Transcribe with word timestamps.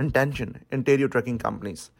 intention 0.00 0.64
Ontario 0.72 1.06
trucking 1.06 1.38
companies. 1.38 1.90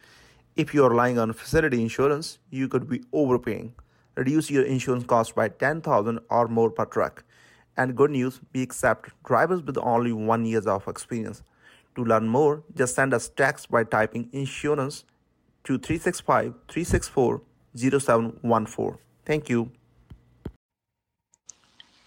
If 0.56 0.74
you 0.74 0.84
are 0.84 0.90
relying 0.90 1.18
on 1.18 1.32
facility 1.32 1.80
insurance, 1.80 2.38
you 2.50 2.66
could 2.66 2.88
be 2.88 3.02
overpaying. 3.12 3.74
Reduce 4.16 4.50
your 4.50 4.64
insurance 4.64 5.04
cost 5.04 5.34
by 5.34 5.48
10000 5.48 6.18
or 6.28 6.48
more 6.48 6.70
per 6.70 6.84
truck. 6.86 7.24
And 7.76 7.96
good 7.96 8.10
news, 8.10 8.40
we 8.52 8.62
accept 8.62 9.10
drivers 9.24 9.62
with 9.62 9.78
only 9.78 10.12
one 10.12 10.44
years 10.44 10.66
of 10.66 10.88
experience. 10.88 11.42
To 11.96 12.04
learn 12.04 12.28
more, 12.28 12.64
just 12.74 12.94
send 12.94 13.14
us 13.14 13.28
text 13.28 13.70
by 13.70 13.84
typing 13.84 14.28
insurance 14.32 15.04
to 15.64 15.78
365 15.78 16.54
364 16.68 17.42
0714. 17.76 18.98
Thank 19.24 19.48
you. 19.48 19.70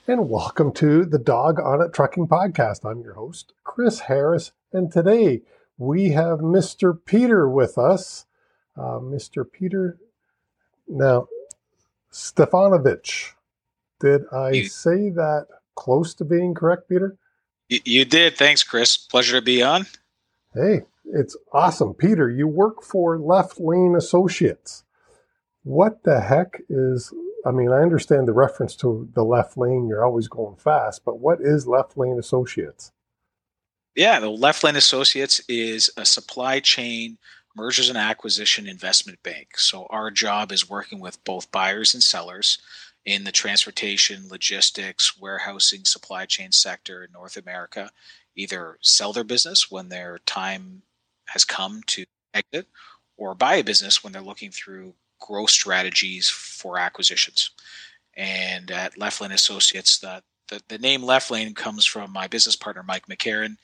And 0.06 0.30
welcome 0.30 0.74
to 0.74 1.06
the 1.06 1.18
Dog 1.18 1.62
on 1.62 1.82
It 1.82 1.94
Trucking 1.94 2.28
Podcast. 2.28 2.84
I'm 2.84 3.02
your 3.02 3.14
host, 3.14 3.54
Chris 3.64 4.02
Harris, 4.02 4.52
and 4.74 4.92
today 4.92 5.44
we 5.78 6.12
have 6.12 6.40
Mr. 6.40 6.98
Peter 7.06 7.50
with 7.50 7.78
us. 7.78 8.26
Uh, 8.76 9.00
Mr. 9.00 9.46
Peter, 9.50 9.98
now, 10.88 11.28
Stefanovic. 12.12 13.34
Did 14.00 14.24
I 14.32 14.52
you, 14.52 14.66
say 14.66 15.10
that 15.12 15.48
close 15.76 16.14
to 16.16 16.26
being 16.26 16.54
correct, 16.54 16.90
Peter? 16.90 17.18
You, 17.70 17.80
you 17.86 18.06
did. 18.06 18.36
Thanks, 18.36 18.64
Chris. 18.64 18.98
Pleasure 18.98 19.38
to 19.38 19.42
be 19.42 19.62
on. 19.62 19.86
Hey, 20.54 20.82
it's 21.06 21.38
awesome. 21.52 21.94
Peter, 21.94 22.30
you 22.30 22.48
work 22.48 22.84
for 22.84 23.18
Left 23.20 23.60
Lane 23.60 23.96
Associates. 23.96 24.84
What 25.64 26.04
the 26.04 26.22
heck 26.22 26.62
is 26.68 27.14
I 27.46 27.52
mean, 27.52 27.72
I 27.72 27.82
understand 27.82 28.28
the 28.28 28.34
reference 28.34 28.76
to 28.78 29.10
the 29.14 29.24
left 29.24 29.58
lane, 29.58 29.88
you're 29.88 30.06
always 30.06 30.28
going 30.28 30.56
fast, 30.56 31.04
but 31.04 31.20
what 31.20 31.40
is 31.42 31.68
Left 31.68 31.98
Lane 31.98 32.18
Associates? 32.18 32.92
Yeah, 33.96 34.20
the 34.20 34.30
Left 34.30 34.64
Lane 34.64 34.76
Associates 34.76 35.40
is 35.48 35.92
a 35.98 36.06
supply 36.06 36.60
chain 36.60 37.18
mergers 37.56 37.90
and 37.90 37.98
acquisition 37.98 38.68
investment 38.68 39.22
bank. 39.22 39.60
So 39.60 39.86
our 39.92 40.10
job 40.10 40.52
is 40.52 40.68
working 40.68 41.00
with 41.00 41.24
both 41.24 41.52
buyers 41.52 41.94
and 41.94 42.02
sellers 42.02 42.58
in 43.06 43.24
the 43.24 43.32
transportation, 43.32 44.28
logistics, 44.30 45.20
warehousing, 45.20 45.86
supply 45.86 46.26
chain 46.26 46.52
sector 46.52 47.04
in 47.04 47.12
North 47.12 47.38
America, 47.38 47.92
either 48.36 48.80
sell 48.82 49.14
their 49.14 49.24
business 49.24 49.70
when 49.70 49.90
their 49.90 50.18
time 50.26 50.82
has 51.28 51.46
come 51.46 51.82
to 51.86 52.06
exit 52.34 52.68
or 53.18 53.36
buy 53.36 53.56
a 53.56 53.64
business 53.64 54.04
when 54.04 54.12
they're 54.12 54.22
looking 54.24 54.50
through 54.50 54.96
growth 55.20 55.52
strategies 55.52 56.30
for 56.30 56.80
acquisitions. 56.80 57.52
And 58.16 58.72
at 58.72 58.98
Left 58.98 59.22
Lane 59.22 59.32
Associates, 59.32 60.00
the, 60.00 60.24
the, 60.54 60.62
the 60.68 60.78
name 60.78 61.04
Left 61.04 61.32
Lane 61.32 61.54
comes 61.54 61.86
from 61.86 62.12
my 62.12 62.28
business 62.28 62.56
partner, 62.56 62.84
Mike 62.84 63.08
McCarron, 63.08 63.58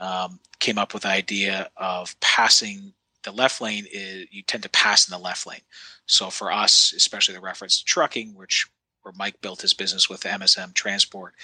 Um, 0.00 0.40
came 0.60 0.78
up 0.78 0.94
with 0.94 1.02
the 1.02 1.08
idea 1.08 1.70
of 1.76 2.18
passing 2.20 2.92
the 3.24 3.32
left 3.32 3.60
lane 3.60 3.84
is 3.92 4.26
you 4.30 4.42
tend 4.42 4.62
to 4.62 4.68
pass 4.70 5.08
in 5.08 5.12
the 5.12 5.18
left 5.18 5.46
lane. 5.46 5.60
So 6.06 6.30
for 6.30 6.52
us, 6.52 6.92
especially 6.96 7.34
the 7.34 7.40
reference 7.40 7.78
to 7.78 7.84
trucking, 7.84 8.34
which 8.34 8.66
where 9.02 9.12
Mike 9.16 9.40
built 9.40 9.62
his 9.62 9.74
business 9.74 10.08
with 10.08 10.22
MSM 10.22 10.72
Transport, 10.74 11.34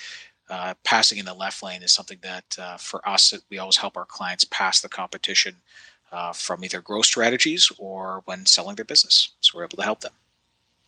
uh, 0.48 0.74
passing 0.84 1.18
in 1.18 1.24
the 1.24 1.34
left 1.34 1.62
lane 1.62 1.82
is 1.82 1.92
something 1.92 2.18
that 2.22 2.56
uh, 2.58 2.76
for 2.76 3.06
us 3.08 3.34
we 3.50 3.58
always 3.58 3.76
help 3.76 3.96
our 3.96 4.04
clients 4.04 4.44
pass 4.44 4.80
the 4.80 4.88
competition 4.88 5.56
uh, 6.12 6.32
from 6.32 6.64
either 6.64 6.80
growth 6.80 7.06
strategies 7.06 7.72
or 7.78 8.22
when 8.26 8.46
selling 8.46 8.76
their 8.76 8.84
business. 8.84 9.30
So 9.40 9.58
we're 9.58 9.64
able 9.64 9.78
to 9.78 9.82
help 9.82 10.00
them. 10.00 10.12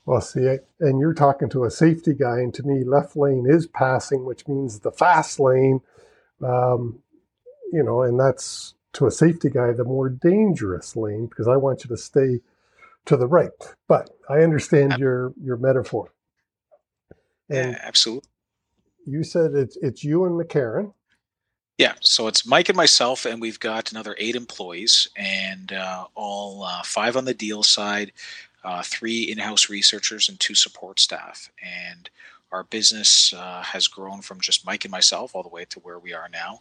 Well, 0.06 0.20
see, 0.20 0.58
and 0.78 1.00
you're 1.00 1.14
talking 1.14 1.48
to 1.50 1.64
a 1.64 1.70
safety 1.70 2.14
guy, 2.14 2.38
and 2.38 2.54
to 2.54 2.62
me, 2.62 2.84
left 2.84 3.16
lane 3.16 3.44
is 3.48 3.66
passing, 3.66 4.24
which 4.24 4.46
means 4.46 4.78
the 4.78 4.92
fast 4.92 5.40
lane, 5.40 5.80
um, 6.42 7.00
you 7.72 7.82
know, 7.82 8.02
and 8.02 8.18
that's 8.18 8.74
to 8.92 9.06
a 9.06 9.10
safety 9.10 9.50
guy 9.50 9.72
the 9.72 9.84
more 9.84 10.08
dangerous 10.08 10.94
lane 10.94 11.26
because 11.26 11.48
I 11.48 11.56
want 11.56 11.82
you 11.84 11.88
to 11.88 11.96
stay 11.96 12.40
to 13.06 13.16
the 13.16 13.26
right. 13.26 13.50
But 13.88 14.10
I 14.28 14.38
understand 14.38 14.94
your 14.98 15.34
your 15.42 15.56
metaphor. 15.56 16.12
And 17.50 17.72
yeah, 17.72 17.80
absolutely. 17.82 18.30
You 19.06 19.24
said 19.24 19.54
it's 19.54 19.76
it's 19.82 20.04
you 20.04 20.24
and 20.24 20.40
McCarron. 20.40 20.92
Yeah, 21.78 21.94
so 22.00 22.26
it's 22.26 22.46
Mike 22.46 22.70
and 22.70 22.76
myself, 22.76 23.26
and 23.26 23.38
we've 23.38 23.60
got 23.60 23.90
another 23.90 24.16
eight 24.18 24.34
employees, 24.34 25.08
and 25.14 25.72
uh, 25.72 26.06
all 26.14 26.64
uh, 26.64 26.82
five 26.82 27.18
on 27.18 27.26
the 27.26 27.34
deal 27.34 27.62
side, 27.62 28.12
uh, 28.66 28.82
three 28.82 29.22
in-house 29.22 29.70
researchers, 29.70 30.28
and 30.28 30.38
two 30.40 30.54
support 30.54 30.98
staff. 30.98 31.50
And 31.62 32.10
our 32.50 32.64
business 32.64 33.32
uh, 33.32 33.62
has 33.62 33.86
grown 33.86 34.20
from 34.20 34.40
just 34.40 34.66
Mike 34.66 34.84
and 34.84 34.92
myself 34.92 35.34
all 35.34 35.42
the 35.44 35.48
way 35.48 35.64
to 35.66 35.80
where 35.80 36.00
we 36.00 36.12
are 36.12 36.28
now. 36.30 36.60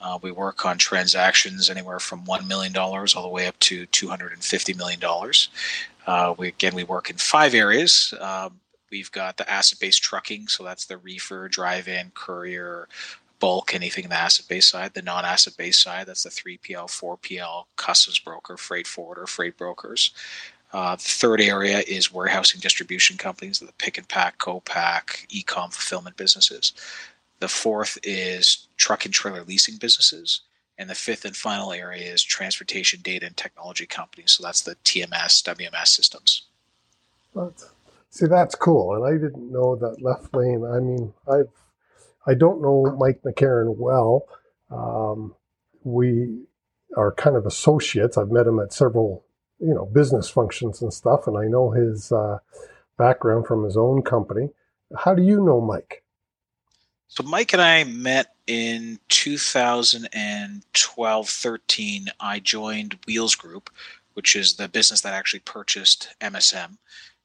Uh, 0.00 0.18
we 0.22 0.32
work 0.32 0.64
on 0.64 0.78
transactions 0.78 1.70
anywhere 1.70 2.00
from 2.00 2.24
one 2.24 2.48
million 2.48 2.72
dollars 2.72 3.14
all 3.14 3.22
the 3.22 3.28
way 3.28 3.46
up 3.46 3.58
to 3.60 3.86
two 3.86 4.08
hundred 4.08 4.32
and 4.32 4.42
fifty 4.42 4.74
million 4.74 4.98
dollars. 4.98 5.50
Uh, 6.06 6.34
we 6.36 6.48
again 6.48 6.74
we 6.74 6.84
work 6.84 7.10
in 7.10 7.16
five 7.16 7.54
areas. 7.54 8.12
Um, 8.18 8.58
we've 8.90 9.12
got 9.12 9.36
the 9.36 9.48
asset-based 9.48 10.02
trucking, 10.02 10.48
so 10.48 10.64
that's 10.64 10.86
the 10.86 10.96
reefer, 10.98 11.48
dry 11.48 11.80
van, 11.82 12.10
courier, 12.14 12.88
bulk, 13.42 13.74
anything 13.74 14.04
in 14.04 14.10
the 14.10 14.16
asset 14.16 14.46
based 14.48 14.70
side. 14.70 14.94
The 14.94 15.02
non 15.02 15.24
asset 15.24 15.56
based 15.56 15.82
side, 15.82 16.06
that's 16.06 16.22
the 16.22 16.30
3PL, 16.30 16.88
4PL, 16.88 17.64
customs 17.76 18.18
broker, 18.18 18.56
freight 18.56 18.86
forwarder, 18.86 19.26
freight 19.26 19.58
brokers. 19.58 20.12
Uh, 20.72 20.96
the 20.96 21.02
third 21.02 21.40
area 21.40 21.80
is 21.86 22.12
warehousing 22.12 22.60
distribution 22.60 23.16
companies, 23.16 23.58
the 23.58 23.72
pick 23.78 23.98
and 23.98 24.08
pack, 24.08 24.38
co-pack, 24.38 25.26
e-com 25.28 25.70
fulfillment 25.70 26.16
businesses. 26.16 26.72
The 27.40 27.48
fourth 27.48 27.98
is 28.02 28.68
truck 28.76 29.04
and 29.04 29.12
trailer 29.12 29.42
leasing 29.42 29.76
businesses. 29.76 30.40
And 30.78 30.88
the 30.88 30.94
fifth 30.94 31.24
and 31.24 31.36
final 31.36 31.72
area 31.72 32.10
is 32.10 32.22
transportation 32.22 33.00
data 33.02 33.26
and 33.26 33.36
technology 33.36 33.86
companies. 33.86 34.32
So 34.32 34.42
that's 34.42 34.62
the 34.62 34.76
TMS, 34.84 35.42
WMS 35.42 35.88
systems. 35.88 36.46
That's, 37.34 37.70
see, 38.10 38.26
that's 38.26 38.54
cool. 38.54 38.94
And 38.94 39.04
I 39.04 39.12
didn't 39.12 39.52
know 39.52 39.76
that 39.76 40.02
left 40.02 40.34
lane. 40.34 40.64
I 40.64 40.80
mean, 40.80 41.12
I've 41.30 41.48
I 42.26 42.34
don't 42.34 42.62
know 42.62 42.96
Mike 42.98 43.22
McCarron 43.22 43.76
well. 43.76 44.26
Um, 44.70 45.34
we 45.84 46.44
are 46.96 47.12
kind 47.12 47.36
of 47.36 47.46
associates. 47.46 48.16
I've 48.16 48.30
met 48.30 48.46
him 48.46 48.60
at 48.60 48.72
several, 48.72 49.24
you 49.62 49.74
know, 49.74 49.86
business 49.86 50.28
functions 50.28 50.82
and 50.82 50.92
stuff, 50.92 51.26
and 51.26 51.38
I 51.38 51.46
know 51.46 51.70
his 51.70 52.12
uh, 52.12 52.38
background 52.98 53.46
from 53.46 53.64
his 53.64 53.76
own 53.76 54.02
company. 54.02 54.50
How 54.96 55.14
do 55.14 55.22
you 55.22 55.42
know 55.42 55.60
Mike? 55.60 56.02
So 57.08 57.22
Mike 57.22 57.52
and 57.52 57.62
I 57.62 57.84
met 57.84 58.34
in 58.46 58.98
2012 59.08 61.28
13. 61.28 62.06
I 62.18 62.40
joined 62.40 62.98
Wheels 63.06 63.34
Group, 63.34 63.70
which 64.14 64.34
is 64.34 64.54
the 64.54 64.68
business 64.68 65.02
that 65.02 65.14
actually 65.14 65.40
purchased 65.40 66.14
MSM. 66.20 66.78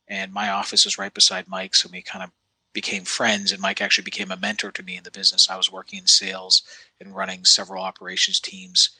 And 0.08 0.32
my 0.32 0.50
office 0.50 0.86
is 0.86 0.98
right 0.98 1.14
beside 1.14 1.48
Mike's, 1.48 1.84
and 1.84 1.92
we 1.92 2.02
kind 2.02 2.24
of 2.24 2.32
became 2.78 3.06
friends 3.06 3.52
and 3.52 3.60
Mike 3.60 3.82
actually 3.82 4.04
became 4.04 4.30
a 4.30 4.38
mentor 4.38 4.70
to 4.70 4.84
me 4.84 4.98
in 4.98 5.04
the 5.04 5.10
business. 5.10 5.50
I 5.50 5.58
was 5.58 5.72
working 5.72 5.98
in 5.98 6.06
sales 6.06 6.62
and 7.02 7.16
running 7.16 7.44
several 7.44 7.82
operations 7.82 8.40
teams 8.40 8.92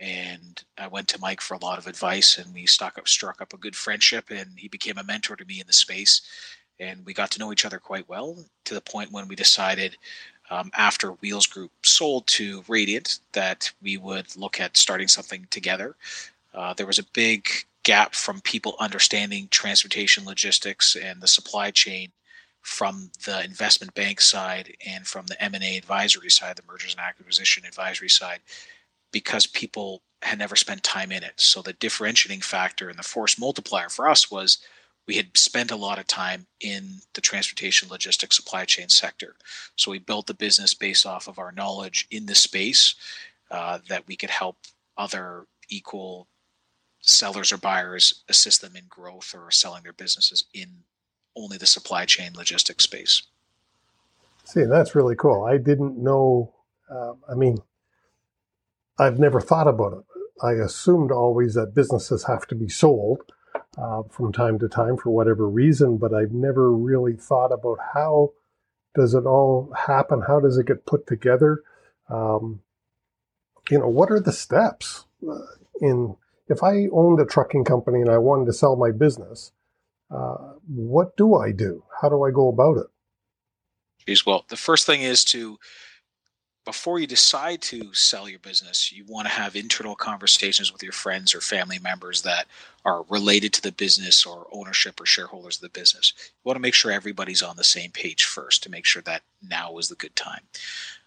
and 0.00 0.64
I 0.78 0.86
went 0.86 1.08
to 1.08 1.20
Mike 1.20 1.42
for 1.42 1.54
a 1.54 1.62
lot 1.64 1.78
of 1.78 1.86
advice 1.86 2.38
and 2.38 2.52
we 2.54 2.66
struck 2.66 2.98
up 2.98 3.06
struck 3.06 3.40
up 3.40 3.52
a 3.52 3.58
good 3.58 3.76
friendship 3.76 4.30
and 4.30 4.48
he 4.56 4.66
became 4.66 4.98
a 4.98 5.04
mentor 5.04 5.36
to 5.36 5.44
me 5.44 5.60
in 5.60 5.66
the 5.66 5.72
space 5.72 6.22
and 6.80 7.04
we 7.04 7.12
got 7.12 7.30
to 7.32 7.38
know 7.38 7.52
each 7.52 7.66
other 7.66 7.78
quite 7.78 8.08
well 8.08 8.36
to 8.64 8.74
the 8.74 8.80
point 8.80 9.12
when 9.12 9.28
we 9.28 9.36
decided 9.36 9.96
um, 10.50 10.70
after 10.74 11.12
Wheels 11.12 11.46
Group 11.46 11.70
sold 11.82 12.26
to 12.28 12.64
Radiant 12.66 13.20
that 13.32 13.70
we 13.82 13.98
would 13.98 14.36
look 14.36 14.58
at 14.58 14.76
starting 14.76 15.06
something 15.06 15.46
together. 15.50 15.94
Uh, 16.54 16.74
there 16.74 16.86
was 16.86 16.98
a 16.98 17.04
big 17.12 17.48
gap 17.82 18.14
from 18.14 18.40
people 18.40 18.74
understanding 18.80 19.48
transportation 19.50 20.24
logistics 20.24 20.96
and 20.96 21.20
the 21.20 21.28
supply 21.28 21.70
chain 21.70 22.10
from 22.62 23.10
the 23.24 23.42
investment 23.44 23.94
bank 23.94 24.20
side 24.20 24.76
and 24.86 25.06
from 25.06 25.26
the 25.26 25.42
M&A 25.42 25.78
advisory 25.78 26.30
side, 26.30 26.56
the 26.56 26.62
mergers 26.70 26.94
and 26.94 27.00
acquisition 27.00 27.64
advisory 27.64 28.08
side, 28.08 28.40
because 29.12 29.46
people 29.46 30.02
had 30.22 30.38
never 30.38 30.56
spent 30.56 30.82
time 30.82 31.10
in 31.12 31.22
it. 31.22 31.34
So 31.36 31.62
the 31.62 31.72
differentiating 31.72 32.42
factor 32.42 32.88
and 32.88 32.98
the 32.98 33.02
force 33.02 33.38
multiplier 33.38 33.88
for 33.88 34.08
us 34.08 34.30
was 34.30 34.58
we 35.06 35.16
had 35.16 35.36
spent 35.36 35.70
a 35.70 35.76
lot 35.76 35.98
of 35.98 36.06
time 36.06 36.46
in 36.60 37.00
the 37.14 37.20
transportation 37.20 37.88
logistics 37.88 38.36
supply 38.36 38.64
chain 38.64 38.88
sector. 38.88 39.34
So 39.76 39.90
we 39.90 39.98
built 39.98 40.26
the 40.26 40.34
business 40.34 40.74
based 40.74 41.06
off 41.06 41.26
of 41.26 41.38
our 41.38 41.52
knowledge 41.52 42.06
in 42.10 42.26
the 42.26 42.34
space 42.34 42.94
uh, 43.50 43.78
that 43.88 44.06
we 44.06 44.14
could 44.14 44.30
help 44.30 44.58
other 44.96 45.46
equal 45.68 46.28
sellers 47.00 47.50
or 47.50 47.56
buyers 47.56 48.22
assist 48.28 48.60
them 48.60 48.76
in 48.76 48.84
growth 48.88 49.34
or 49.34 49.50
selling 49.50 49.82
their 49.82 49.92
businesses 49.92 50.44
in 50.52 50.68
only 51.34 51.56
the 51.56 51.66
supply 51.66 52.04
chain 52.04 52.32
logistics 52.36 52.84
space. 52.84 53.22
See, 54.44 54.64
that's 54.64 54.94
really 54.94 55.16
cool. 55.16 55.44
I 55.44 55.56
didn't 55.56 55.96
know. 55.96 56.52
Uh, 56.90 57.14
I 57.28 57.34
mean, 57.34 57.58
I've 59.00 59.18
never 59.18 59.40
thought 59.40 59.68
about 59.68 59.92
it. 59.94 60.04
I 60.42 60.52
assumed 60.52 61.10
always 61.10 61.54
that 61.54 61.74
businesses 61.74 62.24
have 62.24 62.46
to 62.48 62.54
be 62.54 62.68
sold 62.68 63.22
uh, 63.76 64.02
from 64.10 64.32
time 64.32 64.58
to 64.58 64.68
time 64.68 64.96
for 64.96 65.10
whatever 65.10 65.48
reason, 65.48 65.98
but 65.98 66.14
I've 66.14 66.32
never 66.32 66.72
really 66.72 67.14
thought 67.14 67.52
about 67.52 67.78
how 67.94 68.32
does 68.94 69.14
it 69.14 69.24
all 69.26 69.72
happen? 69.86 70.22
How 70.26 70.40
does 70.40 70.58
it 70.58 70.66
get 70.66 70.86
put 70.86 71.06
together? 71.06 71.62
Um, 72.08 72.60
you 73.70 73.78
know, 73.78 73.88
what 73.88 74.10
are 74.10 74.20
the 74.20 74.32
steps? 74.32 75.04
uh, 75.28 75.38
in 75.80 76.16
if 76.48 76.62
I 76.62 76.86
owned 76.92 77.20
a 77.20 77.24
trucking 77.24 77.64
company 77.64 78.00
and 78.00 78.10
I 78.10 78.18
wanted 78.18 78.46
to 78.46 78.52
sell 78.52 78.76
my 78.76 78.90
business, 78.90 79.52
uh, 80.10 80.54
what 80.66 81.16
do 81.16 81.36
I 81.36 81.52
do? 81.52 81.84
How 82.00 82.08
do 82.08 82.24
I 82.24 82.30
go 82.32 82.48
about 82.48 82.78
it? 82.78 82.86
Well, 84.26 84.44
the 84.48 84.56
first 84.56 84.86
thing 84.86 85.02
is 85.02 85.24
to 85.26 85.58
before 86.70 87.00
you 87.00 87.06
decide 87.08 87.60
to 87.60 87.92
sell 87.92 88.28
your 88.28 88.38
business, 88.38 88.92
you 88.92 89.04
want 89.08 89.26
to 89.26 89.34
have 89.34 89.56
internal 89.56 89.96
conversations 89.96 90.72
with 90.72 90.84
your 90.84 90.92
friends 90.92 91.34
or 91.34 91.40
family 91.40 91.80
members 91.80 92.22
that 92.22 92.46
are 92.84 93.02
related 93.08 93.52
to 93.52 93.60
the 93.60 93.72
business 93.72 94.24
or 94.24 94.46
ownership 94.52 95.00
or 95.00 95.04
shareholders 95.04 95.56
of 95.56 95.62
the 95.62 95.80
business. 95.80 96.12
You 96.16 96.30
want 96.44 96.54
to 96.54 96.62
make 96.62 96.74
sure 96.74 96.92
everybody's 96.92 97.42
on 97.42 97.56
the 97.56 97.64
same 97.64 97.90
page 97.90 98.26
first 98.26 98.62
to 98.62 98.70
make 98.70 98.86
sure 98.86 99.02
that 99.02 99.22
now 99.42 99.78
is 99.78 99.88
the 99.88 99.96
good 99.96 100.14
time. 100.14 100.42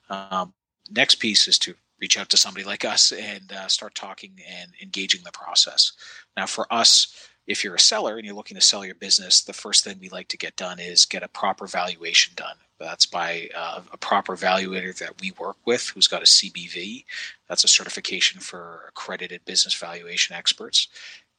Um, 0.09 0.53
next 0.91 1.15
piece 1.15 1.47
is 1.47 1.57
to 1.59 1.75
reach 1.97 2.17
out 2.17 2.27
to 2.31 2.37
somebody 2.37 2.65
like 2.65 2.83
us 2.83 3.13
and 3.13 3.49
uh, 3.53 3.69
start 3.69 3.95
talking 3.95 4.33
and 4.45 4.71
engaging 4.81 5.21
the 5.23 5.31
process. 5.31 5.93
Now, 6.35 6.45
for 6.45 6.67
us, 6.73 7.29
if 7.47 7.63
you're 7.63 7.75
a 7.75 7.79
seller 7.79 8.17
and 8.17 8.25
you're 8.25 8.35
looking 8.35 8.55
to 8.55 8.61
sell 8.61 8.83
your 8.83 8.95
business, 8.95 9.41
the 9.41 9.53
first 9.53 9.85
thing 9.85 9.97
we 10.01 10.09
like 10.09 10.27
to 10.27 10.37
get 10.37 10.57
done 10.57 10.81
is 10.81 11.05
get 11.05 11.23
a 11.23 11.29
proper 11.29 11.67
valuation 11.67 12.33
done. 12.35 12.57
That's 12.83 13.05
by 13.05 13.49
uh, 13.55 13.81
a 13.91 13.97
proper 13.97 14.35
evaluator 14.35 14.95
that 14.97 15.21
we 15.21 15.31
work 15.39 15.57
with 15.65 15.89
who's 15.89 16.07
got 16.07 16.21
a 16.21 16.25
CBV. 16.25 17.05
That's 17.47 17.63
a 17.63 17.69
certification 17.69 18.41
for 18.41 18.85
accredited 18.89 19.45
business 19.45 19.73
valuation 19.73 20.35
experts. 20.35 20.87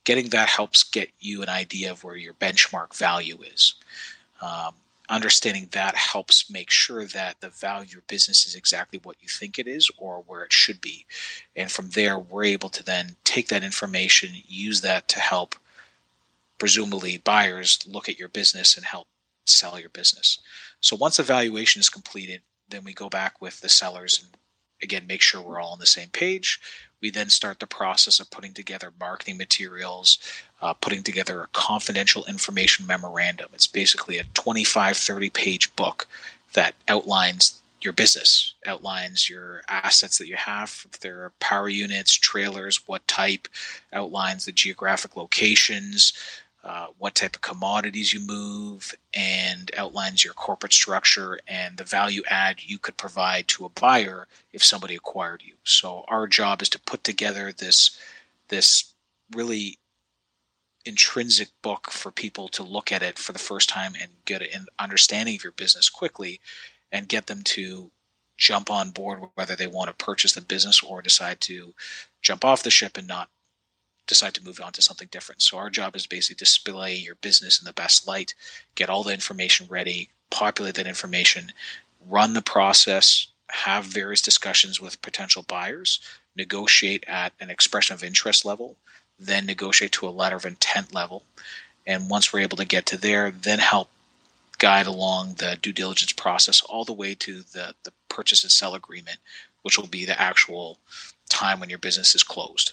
Getting 0.05 0.31
that 0.31 0.49
helps 0.49 0.83
get 0.83 1.11
you 1.21 1.43
an 1.43 1.49
idea 1.49 1.91
of 1.91 2.03
where 2.05 2.17
your 2.17 2.35
benchmark 2.35 2.95
value 2.97 3.39
is. 3.43 3.75
Um, 4.41 4.75
understanding 5.09 5.69
that 5.73 5.95
helps 5.95 6.51
make 6.51 6.71
sure 6.71 7.05
that 7.05 7.41
the 7.41 7.51
value 7.51 7.85
of 7.85 7.93
your 7.93 8.03
business 8.09 8.47
is 8.47 8.55
exactly 8.55 9.01
what 9.03 9.17
you 9.21 9.29
think 9.29 9.59
it 9.59 9.67
is 9.67 9.91
or 9.99 10.25
where 10.27 10.45
it 10.45 10.53
should 10.53 10.81
be. 10.81 11.05
And 11.57 11.71
from 11.71 11.91
there, 11.91 12.19
we're 12.19 12.45
able 12.45 12.71
to 12.71 12.83
then 12.83 13.17
take 13.25 13.49
that 13.49 13.63
information, 13.63 14.31
use 14.47 14.81
that 14.81 15.09
to 15.09 15.21
help 15.21 15.55
presumably 16.59 17.19
buyers 17.19 17.79
look 17.87 18.09
at 18.09 18.19
your 18.19 18.29
business 18.29 18.77
and 18.77 18.87
help 18.87 19.07
sell 19.47 19.79
your 19.79 19.91
business. 19.91 20.39
So 20.85 20.97
once 20.97 21.17
the 21.17 21.23
valuation 21.23 21.81
is 21.81 21.89
completed, 21.89 22.43
then 22.69 22.85
we 22.85 22.93
go 22.93 23.09
back 23.09 23.41
with 23.41 23.59
the 23.63 23.71
sellers 23.71 24.23
and 24.23 24.37
again 24.83 25.07
make 25.07 25.23
sure 25.23 25.41
we're 25.41 25.59
all 25.59 25.73
on 25.73 25.79
the 25.79 25.87
same 25.87 26.11
page. 26.11 26.61
We 27.01 27.09
then 27.09 27.31
start 27.31 27.59
the 27.59 27.67
process 27.67 28.21
of 28.21 28.31
putting 28.31 28.53
together 28.53 28.93
marketing 29.01 29.39
materials, 29.39 30.19
uh, 30.61 30.75
putting 30.75 31.03
together 31.03 31.41
a 31.41 31.49
confidential 31.55 32.27
information 32.27 32.87
memorandum. 32.87 33.49
It's 33.55 33.67
basically 33.67 34.19
a 34.19 34.25
25, 34.35 34.99
30 34.99 35.31
page 35.31 35.75
book 35.75 36.07
that 36.53 36.75
outlines 36.87 37.63
your 37.81 37.95
business, 37.95 38.53
outlines 38.67 39.31
your 39.31 39.63
assets 39.69 40.19
that 40.19 40.29
you 40.29 40.37
have, 40.37 40.85
if 40.93 41.01
there 41.01 41.23
are 41.23 41.33
power 41.41 41.69
units, 41.71 42.15
trailers, 42.15 42.87
what 42.87 43.07
type, 43.09 43.49
outlines 43.93 44.45
the 44.45 44.53
geographic 44.53 45.17
locations, 45.17 46.13
uh, 46.65 46.87
what 46.99 47.15
type 47.15 47.37
of 47.37 47.43
commodities 47.43 48.13
you 48.15 48.21
move 48.21 48.95
and 49.13 49.71
outlines 49.77 50.25
your 50.25 50.33
corporate 50.33 50.73
structure 50.73 51.39
and 51.47 51.77
the 51.77 51.85
value 51.85 52.23
add 52.31 52.57
you 52.65 52.79
could 52.79 52.97
provide 52.97 53.47
to 53.47 53.67
a 53.67 53.69
buyer 53.69 54.27
if 54.55 54.65
somebody 54.65 54.95
acquired 54.95 55.43
you. 55.45 55.53
So 55.65 56.07
our 56.09 56.27
job 56.27 56.63
is 56.63 56.71
to 56.71 56.81
put 56.81 57.05
together 57.05 57.53
this 57.53 57.99
this 58.49 58.95
really 59.35 59.79
intrinsic 60.87 61.49
book 61.63 61.91
for 61.91 62.11
people 62.11 62.49
to 62.49 62.63
look 62.63 62.93
at 62.93 63.03
it 63.03 63.19
for 63.19 63.33
the 63.33 63.39
first 63.39 63.69
time 63.69 63.93
and 64.01 64.11
get 64.25 64.43
an 64.43 64.67
understanding 64.79 65.35
of 65.35 65.45
your 65.45 65.53
business 65.53 65.91
quickly 65.91 66.41
and 66.93 67.09
get 67.09 67.27
them 67.27 67.43
to 67.43 67.91
jump 68.37 68.71
on 68.71 68.91
board 68.91 69.21
whether 69.35 69.55
they 69.55 69.67
want 69.67 69.89
to 69.89 70.05
purchase 70.05 70.33
the 70.33 70.41
business 70.41 70.83
or 70.83 71.03
decide 71.03 71.41
to 71.41 71.75
jump 72.23 72.45
off 72.45 72.63
the 72.63 72.71
ship 72.71 72.97
and 72.97 73.07
not 73.07 73.29
decide 74.07 74.35
to 74.35 74.45
move 74.45 74.61
on 74.61 74.73
to 74.73 74.83
something 74.83 75.09
different. 75.11 75.43
So 75.43 75.57
our 75.59 75.71
job 75.71 75.97
is 75.97 76.07
basically 76.07 76.37
display 76.37 76.95
your 76.95 77.17
business 77.17 77.59
in 77.61 77.65
the 77.65 77.73
best 77.73 78.07
light, 78.07 78.35
get 78.75 78.91
all 78.91 79.03
the 79.03 79.15
information 79.15 79.67
ready, 79.69 80.11
populate 80.31 80.75
that 80.75 80.87
information, 80.87 81.53
run 82.07 82.35
the 82.35 82.43
process, 82.43 83.29
have 83.51 83.85
various 83.85 84.23
discussions 84.23 84.81
with 84.81 85.03
potential 85.03 85.45
buyers, 85.47 86.01
negotiate 86.37 87.05
at 87.07 87.33
an 87.41 87.51
expression 87.51 87.95
of 87.95 88.05
interest 88.05 88.45
level, 88.45 88.77
then 89.19 89.47
negotiate 89.47 89.93
to 89.93 90.09
a 90.09 90.11
letter 90.11 90.37
of 90.37 90.45
intent 90.45 90.93
level. 90.93 91.23
And 91.87 92.11
once 92.11 92.33
we're 92.33 92.41
able 92.41 92.57
to 92.57 92.65
get 92.65 92.87
to 92.87 92.97
there, 92.97 93.31
then 93.31 93.59
help 93.59 93.91
guide 94.59 94.87
along 94.87 95.35
the 95.35 95.59
due 95.61 95.73
diligence 95.73 96.13
process 96.13 96.63
all 96.63 96.85
the 96.85 96.93
way 96.93 97.15
to 97.15 97.43
the, 97.53 97.75
the 97.85 97.93
purchase 98.09 98.43
and 98.43 98.53
sell 98.53 98.75
agreement, 98.75 99.19
which 99.63 99.79
will 99.79 99.87
be 99.87 100.05
the 100.05 100.21
actual 100.21 100.79
time 101.29 101.61
when 101.61 101.69
your 101.69 101.79
business 101.79 102.15
is 102.15 102.23
closed. 102.23 102.73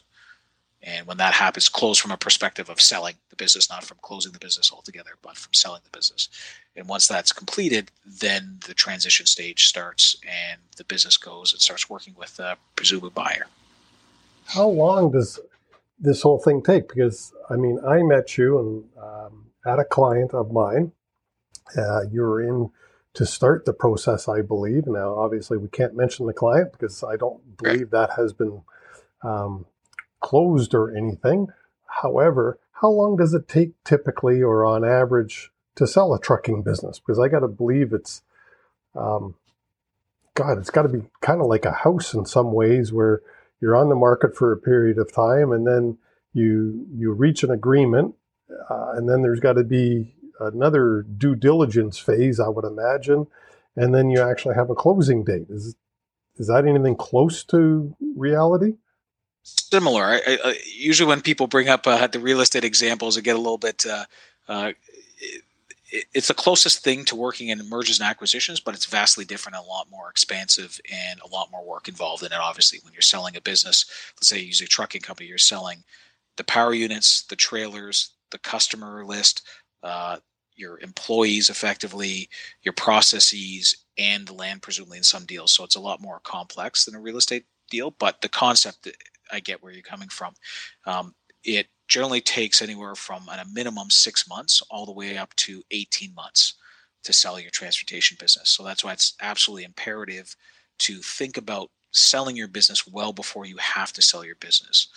And 0.83 1.05
when 1.05 1.17
that 1.17 1.33
happens, 1.33 1.69
close 1.69 1.99
from 1.99 2.11
a 2.11 2.17
perspective 2.17 2.69
of 2.69 2.81
selling 2.81 3.15
the 3.29 3.35
business, 3.35 3.69
not 3.69 3.83
from 3.83 3.97
closing 4.01 4.31
the 4.31 4.39
business 4.39 4.71
altogether, 4.71 5.11
but 5.21 5.37
from 5.37 5.53
selling 5.53 5.81
the 5.83 5.95
business. 5.95 6.27
And 6.75 6.87
once 6.87 7.07
that's 7.07 7.31
completed, 7.31 7.91
then 8.03 8.59
the 8.65 8.73
transition 8.73 9.27
stage 9.27 9.65
starts 9.65 10.15
and 10.23 10.59
the 10.77 10.83
business 10.83 11.17
goes 11.17 11.53
and 11.53 11.61
starts 11.61 11.89
working 11.89 12.15
with 12.17 12.39
a 12.39 12.57
presumed 12.75 13.13
buyer. 13.13 13.45
How 14.45 14.67
long 14.67 15.11
does 15.11 15.39
this 15.99 16.23
whole 16.23 16.39
thing 16.39 16.63
take? 16.63 16.89
Because, 16.89 17.31
I 17.49 17.57
mean, 17.57 17.79
I 17.87 18.01
met 18.01 18.37
you 18.37 18.59
and 18.59 18.83
um, 19.03 19.45
at 19.65 19.79
a 19.79 19.85
client 19.85 20.33
of 20.33 20.51
mine. 20.51 20.93
Uh, 21.77 22.01
you 22.11 22.21
were 22.21 22.41
in 22.41 22.71
to 23.13 23.25
start 23.25 23.65
the 23.65 23.73
process, 23.73 24.27
I 24.27 24.41
believe. 24.41 24.87
Now, 24.87 25.15
obviously, 25.15 25.57
we 25.57 25.67
can't 25.67 25.95
mention 25.95 26.25
the 26.25 26.33
client 26.33 26.71
because 26.71 27.03
I 27.03 27.17
don't 27.17 27.57
believe 27.57 27.91
that 27.91 28.11
has 28.15 28.33
been 28.33 28.63
um, 29.23 29.65
closed 30.21 30.73
or 30.73 30.95
anything. 30.95 31.47
However, 31.85 32.59
how 32.73 32.89
long 32.89 33.17
does 33.17 33.33
it 33.33 33.47
take 33.47 33.71
typically 33.83 34.41
or 34.41 34.65
on 34.65 34.83
average 34.85 35.51
to 35.75 35.85
sell 35.85 36.13
a 36.13 36.19
trucking 36.19 36.63
business? 36.63 36.99
Because 36.99 37.19
I 37.19 37.27
got 37.27 37.39
to 37.39 37.47
believe 37.47 37.93
it's, 37.93 38.21
um, 38.95 39.35
God, 40.33 40.57
it's 40.57 40.69
got 40.69 40.83
to 40.83 40.89
be 40.89 41.03
kind 41.21 41.41
of 41.41 41.47
like 41.47 41.65
a 41.65 41.71
house 41.71 42.13
in 42.13 42.25
some 42.25 42.53
ways 42.53 42.91
where 42.93 43.21
you're 43.59 43.75
on 43.75 43.89
the 43.89 43.95
market 43.95 44.35
for 44.35 44.51
a 44.51 44.57
period 44.57 44.97
of 44.97 45.13
time 45.13 45.51
and 45.51 45.67
then 45.67 45.97
you 46.33 46.87
you 46.95 47.11
reach 47.11 47.43
an 47.43 47.51
agreement 47.51 48.15
uh, 48.69 48.93
and 48.95 49.07
then 49.09 49.21
there's 49.21 49.39
got 49.39 49.53
to 49.53 49.63
be 49.63 50.13
another 50.39 51.03
due 51.03 51.35
diligence 51.35 51.97
phase, 51.97 52.39
I 52.39 52.47
would 52.47 52.65
imagine, 52.65 53.27
and 53.75 53.93
then 53.93 54.09
you 54.09 54.21
actually 54.21 54.55
have 54.55 54.69
a 54.69 54.75
closing 54.75 55.23
date. 55.23 55.47
Is 55.49 55.75
is 56.37 56.47
that 56.47 56.65
anything 56.65 56.95
close 56.95 57.43
to 57.45 57.95
reality? 58.15 58.75
Similar. 59.43 60.03
I, 60.03 60.21
I, 60.27 60.57
usually, 60.65 61.07
when 61.07 61.21
people 61.21 61.47
bring 61.47 61.69
up 61.69 61.87
uh, 61.87 62.07
the 62.07 62.19
real 62.19 62.41
estate 62.41 62.63
examples, 62.63 63.17
it 63.17 63.23
get 63.23 63.35
a 63.35 63.39
little 63.39 63.57
bit. 63.57 63.85
Uh, 63.85 64.05
uh, 64.47 64.71
it, 65.91 66.05
it's 66.13 66.27
the 66.27 66.33
closest 66.33 66.83
thing 66.83 67.03
to 67.05 67.15
working 67.15 67.49
in 67.49 67.69
mergers 67.69 67.99
and 67.99 68.09
acquisitions, 68.09 68.59
but 68.59 68.73
it's 68.73 68.85
vastly 68.85 69.25
different, 69.25 69.57
a 69.57 69.61
lot 69.61 69.89
more 69.89 70.09
expansive, 70.09 70.79
and 70.91 71.19
a 71.21 71.27
lot 71.27 71.51
more 71.51 71.65
work 71.65 71.87
involved 71.87 72.23
in 72.23 72.31
it. 72.31 72.39
Obviously, 72.39 72.79
when 72.83 72.93
you're 72.93 73.01
selling 73.01 73.35
a 73.35 73.41
business, 73.41 73.85
let's 74.15 74.29
say 74.29 74.39
you 74.39 74.47
use 74.47 74.61
a 74.61 74.67
trucking 74.67 75.01
company, 75.01 75.27
you're 75.27 75.37
selling 75.37 75.83
the 76.37 76.43
power 76.43 76.73
units, 76.73 77.23
the 77.23 77.35
trailers, 77.35 78.11
the 78.31 78.37
customer 78.39 79.05
list, 79.05 79.45
uh, 79.83 80.17
your 80.55 80.79
employees, 80.79 81.49
effectively, 81.49 82.29
your 82.61 82.73
processes, 82.73 83.75
and 83.97 84.27
the 84.27 84.33
land, 84.33 84.61
presumably 84.61 84.97
in 84.97 85.03
some 85.03 85.25
deals. 85.25 85.51
So 85.51 85.63
it's 85.63 85.75
a 85.75 85.81
lot 85.81 86.01
more 86.01 86.19
complex 86.23 86.85
than 86.85 86.95
a 86.95 86.99
real 86.99 87.17
estate 87.17 87.45
deal, 87.69 87.91
but 87.91 88.21
the 88.21 88.29
concept 88.29 88.87
I 89.31 89.39
get 89.39 89.61
where 89.61 89.71
you're 89.71 89.81
coming 89.81 90.09
from. 90.09 90.33
Um, 90.85 91.15
it 91.43 91.67
generally 91.87 92.21
takes 92.21 92.61
anywhere 92.61 92.95
from 92.95 93.27
at 93.31 93.45
a 93.45 93.49
minimum 93.49 93.89
six 93.89 94.27
months 94.27 94.61
all 94.69 94.85
the 94.85 94.91
way 94.91 95.17
up 95.17 95.35
to 95.35 95.63
18 95.71 96.13
months 96.13 96.55
to 97.03 97.13
sell 97.13 97.39
your 97.39 97.51
transportation 97.51 98.17
business. 98.19 98.49
So 98.49 98.63
that's 98.63 98.83
why 98.83 98.93
it's 98.93 99.15
absolutely 99.21 99.63
imperative 99.63 100.35
to 100.79 100.97
think 100.97 101.37
about 101.37 101.69
selling 101.91 102.37
your 102.37 102.47
business 102.47 102.87
well 102.87 103.11
before 103.11 103.45
you 103.45 103.57
have 103.57 103.91
to 103.93 104.01
sell 104.01 104.23
your 104.23 104.35
business. 104.35 104.87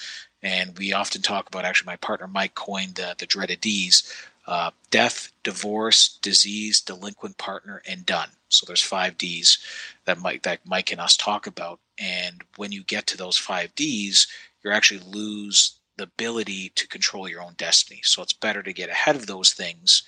And 0.43 0.77
we 0.79 0.93
often 0.93 1.23
talk 1.23 1.49
about 1.49 1.65
actually, 1.65 1.87
my 1.87 1.97
partner 1.97 2.29
Mike 2.29 2.55
coined 2.55 2.95
the 2.97 3.27
dreaded 3.27 3.61
D's 3.61 4.13
uh, 4.47 4.71
death, 4.91 5.33
divorce, 5.43 6.19
disease, 6.23 6.81
delinquent 6.81 7.39
partner, 7.39 7.83
and 7.89 8.05
done. 8.05 8.29
So 8.49 8.65
there's 8.67 8.83
five 8.83 9.19
D's 9.19 9.59
that 10.05 10.19
Mike 10.19 10.43
that 10.43 10.61
Mike 10.65 10.93
and 10.93 11.01
us 11.01 11.17
talk 11.17 11.47
about. 11.47 11.81
And 11.99 12.43
when 12.57 12.73
you 12.73 12.83
get 12.85 13.07
to 13.09 13.17
those 13.17 13.39
five 13.39 13.75
D's, 13.75 14.27
you 14.63 14.71
actually 14.71 15.01
lose 15.01 15.79
the 15.97 16.05
ability 16.05 16.73
to 16.75 16.89
control 16.89 17.29
your 17.29 17.43
own 17.43 17.55
destiny. 17.57 18.01
So 18.03 18.23
it's 18.23 18.33
better 18.33 18.63
to 18.63 18.73
get 18.73 18.91
ahead 18.91 19.17
of 19.17 19.27
those 19.27 19.53
things 19.53 20.03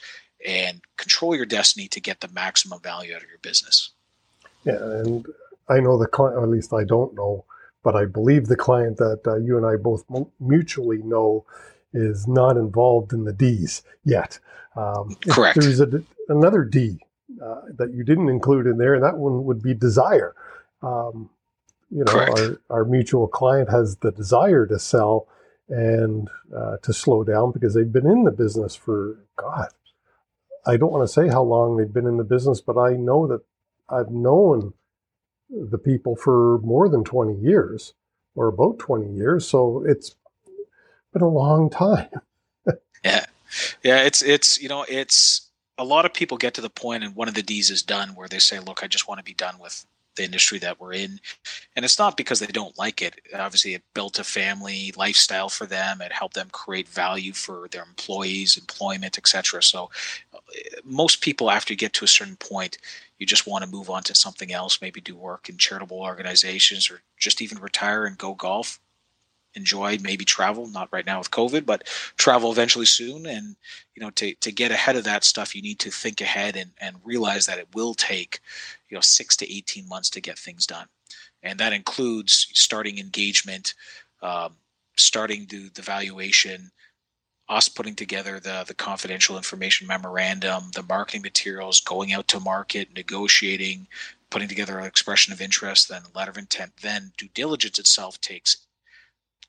and 0.44 0.80
control 0.96 1.34
your 1.34 1.46
destiny 1.46 1.88
to 1.88 2.00
get 2.00 2.20
the 2.20 2.28
maximum 2.28 2.80
value 2.80 3.14
out 3.14 3.22
of 3.22 3.28
your 3.28 3.38
business. 3.38 3.90
Yeah, 4.64 4.74
and 4.74 5.26
I 5.68 5.80
know 5.80 5.96
the 5.96 6.06
client, 6.06 6.36
or 6.36 6.42
at 6.42 6.48
least 6.48 6.72
I 6.72 6.84
don't 6.84 7.14
know, 7.14 7.44
but 7.82 7.94
I 7.94 8.04
believe 8.04 8.46
the 8.46 8.56
client 8.56 8.96
that 8.98 9.20
uh, 9.26 9.36
you 9.36 9.56
and 9.56 9.66
I 9.66 9.76
both 9.76 10.04
mutually 10.40 10.98
know 10.98 11.44
is 11.92 12.26
not 12.26 12.56
involved 12.56 13.12
in 13.12 13.24
the 13.24 13.32
D's 13.32 13.82
yet. 14.04 14.38
Um, 14.76 15.16
Correct. 15.28 15.58
There's 15.60 15.80
a, 15.80 16.02
another 16.28 16.64
D 16.64 16.98
uh, 17.42 17.62
that 17.76 17.92
you 17.94 18.04
didn't 18.04 18.28
include 18.28 18.66
in 18.66 18.78
there, 18.78 18.94
and 18.94 19.02
that 19.02 19.18
one 19.18 19.44
would 19.44 19.62
be 19.62 19.74
desire. 19.74 20.34
Um, 20.82 21.30
you 21.90 22.04
know 22.04 22.12
our, 22.12 22.60
our 22.70 22.84
mutual 22.84 23.28
client 23.28 23.70
has 23.70 23.96
the 23.98 24.10
desire 24.10 24.66
to 24.66 24.78
sell 24.78 25.28
and 25.68 26.28
uh, 26.54 26.76
to 26.82 26.92
slow 26.92 27.24
down 27.24 27.52
because 27.52 27.74
they've 27.74 27.92
been 27.92 28.06
in 28.06 28.24
the 28.24 28.30
business 28.30 28.74
for 28.74 29.18
God. 29.36 29.68
I 30.66 30.76
don't 30.76 30.92
want 30.92 31.06
to 31.06 31.12
say 31.12 31.28
how 31.28 31.42
long 31.42 31.76
they've 31.76 31.92
been 31.92 32.06
in 32.06 32.16
the 32.16 32.24
business, 32.24 32.60
but 32.60 32.76
I 32.78 32.94
know 32.94 33.26
that 33.28 33.40
I've 33.88 34.10
known 34.10 34.74
the 35.48 35.78
people 35.78 36.16
for 36.16 36.58
more 36.58 36.88
than 36.88 37.04
20 37.04 37.34
years 37.34 37.94
or 38.34 38.48
about 38.48 38.78
20 38.78 39.12
years. 39.12 39.46
So 39.46 39.84
it's 39.86 40.16
been 41.16 41.26
a 41.26 41.30
long 41.30 41.70
time. 41.70 42.08
yeah. 43.04 43.24
Yeah. 43.82 44.02
It's, 44.02 44.22
it's, 44.22 44.60
you 44.60 44.68
know, 44.68 44.84
it's 44.86 45.48
a 45.78 45.84
lot 45.84 46.04
of 46.04 46.12
people 46.12 46.36
get 46.36 46.52
to 46.54 46.60
the 46.60 46.68
point 46.68 47.04
and 47.04 47.16
one 47.16 47.28
of 47.28 47.34
the 47.34 47.42
D's 47.42 47.70
is 47.70 47.82
done 47.82 48.10
where 48.10 48.28
they 48.28 48.38
say, 48.38 48.58
look, 48.58 48.82
I 48.82 48.86
just 48.86 49.08
want 49.08 49.18
to 49.18 49.24
be 49.24 49.32
done 49.32 49.58
with 49.58 49.86
the 50.16 50.24
industry 50.24 50.58
that 50.58 50.78
we're 50.78 50.92
in. 50.92 51.20
And 51.74 51.84
it's 51.86 51.98
not 51.98 52.18
because 52.18 52.40
they 52.40 52.46
don't 52.46 52.76
like 52.78 53.00
it. 53.00 53.18
Obviously, 53.34 53.74
it 53.74 53.82
built 53.94 54.18
a 54.18 54.24
family 54.24 54.92
lifestyle 54.96 55.48
for 55.48 55.66
them. 55.66 56.02
It 56.02 56.12
helped 56.12 56.34
them 56.34 56.48
create 56.52 56.88
value 56.88 57.32
for 57.32 57.68
their 57.70 57.82
employees, 57.82 58.56
employment, 58.56 59.18
etc. 59.18 59.62
So, 59.62 59.90
uh, 60.34 60.38
most 60.84 61.20
people, 61.20 61.50
after 61.50 61.72
you 61.72 61.76
get 61.76 61.92
to 61.94 62.04
a 62.04 62.08
certain 62.08 62.36
point, 62.36 62.78
you 63.18 63.26
just 63.26 63.46
want 63.46 63.64
to 63.64 63.70
move 63.70 63.90
on 63.90 64.02
to 64.04 64.14
something 64.14 64.52
else, 64.52 64.80
maybe 64.80 65.00
do 65.00 65.14
work 65.14 65.48
in 65.48 65.58
charitable 65.58 66.00
organizations 66.00 66.90
or 66.90 67.02
just 67.18 67.42
even 67.42 67.58
retire 67.58 68.06
and 68.06 68.16
go 68.18 68.34
golf 68.34 68.80
enjoy 69.56 69.98
maybe 70.02 70.24
travel 70.24 70.66
not 70.68 70.88
right 70.92 71.06
now 71.06 71.18
with 71.18 71.30
covid 71.30 71.66
but 71.66 71.86
travel 72.16 72.52
eventually 72.52 72.86
soon. 72.86 73.26
And 73.26 73.56
you 73.94 74.02
know 74.02 74.10
to, 74.10 74.34
to 74.34 74.52
get 74.52 74.70
ahead 74.70 74.96
of 74.96 75.04
that 75.04 75.24
stuff 75.24 75.54
you 75.54 75.62
need 75.62 75.78
to 75.80 75.90
think 75.90 76.20
ahead 76.20 76.56
and, 76.56 76.70
and 76.80 76.96
realize 77.04 77.46
that 77.46 77.58
it 77.58 77.68
will 77.74 77.94
take 77.94 78.40
you 78.88 78.96
know 78.96 79.00
six 79.00 79.36
to 79.36 79.52
18 79.52 79.88
months 79.88 80.10
to 80.10 80.20
get 80.20 80.38
things 80.38 80.66
done. 80.66 80.86
And 81.42 81.58
that 81.58 81.72
includes 81.72 82.48
starting 82.52 82.98
engagement 82.98 83.74
um, 84.22 84.54
starting 84.96 85.46
the, 85.48 85.68
the 85.74 85.82
valuation 85.82 86.70
us 87.48 87.68
putting 87.68 87.94
together 87.94 88.40
the 88.40 88.64
the 88.66 88.74
confidential 88.74 89.36
information 89.36 89.86
memorandum, 89.86 90.70
the 90.74 90.82
marketing 90.82 91.22
materials, 91.22 91.80
going 91.80 92.12
out 92.12 92.26
to 92.28 92.40
market, 92.40 92.92
negotiating, 92.94 93.86
putting 94.30 94.48
together 94.48 94.78
an 94.78 94.86
expression 94.86 95.32
of 95.32 95.40
interest, 95.40 95.88
then 95.88 96.02
letter 96.14 96.30
of 96.30 96.38
intent, 96.38 96.72
then 96.82 97.12
due 97.16 97.28
diligence 97.34 97.78
itself 97.78 98.20
takes 98.20 98.65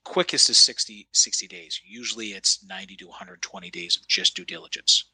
quickest 0.08 0.50
is 0.50 0.58
60, 0.58 1.08
60 1.12 1.48
days. 1.48 1.82
Usually 1.86 2.28
it's 2.28 2.64
90 2.68 2.96
to 2.98 3.08
120 3.08 3.70
days 3.70 3.98
of 3.98 4.08
just 4.08 4.36
due 4.36 4.46
diligence. 4.46 5.06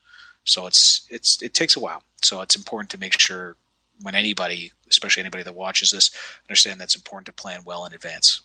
So 0.46 0.68
it's 0.68 1.08
it's 1.10 1.42
it 1.42 1.54
takes 1.54 1.76
a 1.76 1.80
while. 1.80 2.04
So 2.22 2.42
it's 2.42 2.56
important 2.56 2.90
to 2.92 3.00
make 3.00 3.20
sure 3.20 3.56
when 4.02 4.16
anybody, 4.16 4.72
especially 4.90 5.22
anybody 5.22 5.44
that 5.44 5.56
watches 5.56 5.92
this, 5.92 6.12
understand 6.48 6.80
that's 6.80 6.96
important 6.96 7.26
to 7.28 7.34
plan 7.34 7.62
well 7.66 7.86
in 7.86 7.94
advance. 7.94 8.42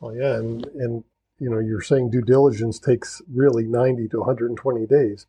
Well, 0.00 0.14
yeah, 0.14 0.36
and 0.36 0.64
and 0.66 1.04
you 1.38 1.50
know 1.50 1.58
you're 1.58 1.82
saying 1.82 2.10
due 2.10 2.22
diligence 2.22 2.78
takes 2.78 3.22
really 3.32 3.64
90 3.64 4.08
to 4.08 4.18
120 4.18 4.86
days. 4.86 5.26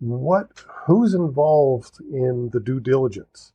What 0.00 0.50
who's 0.86 1.14
involved 1.14 2.00
in 2.00 2.50
the 2.52 2.60
due 2.60 2.80
diligence? 2.80 3.52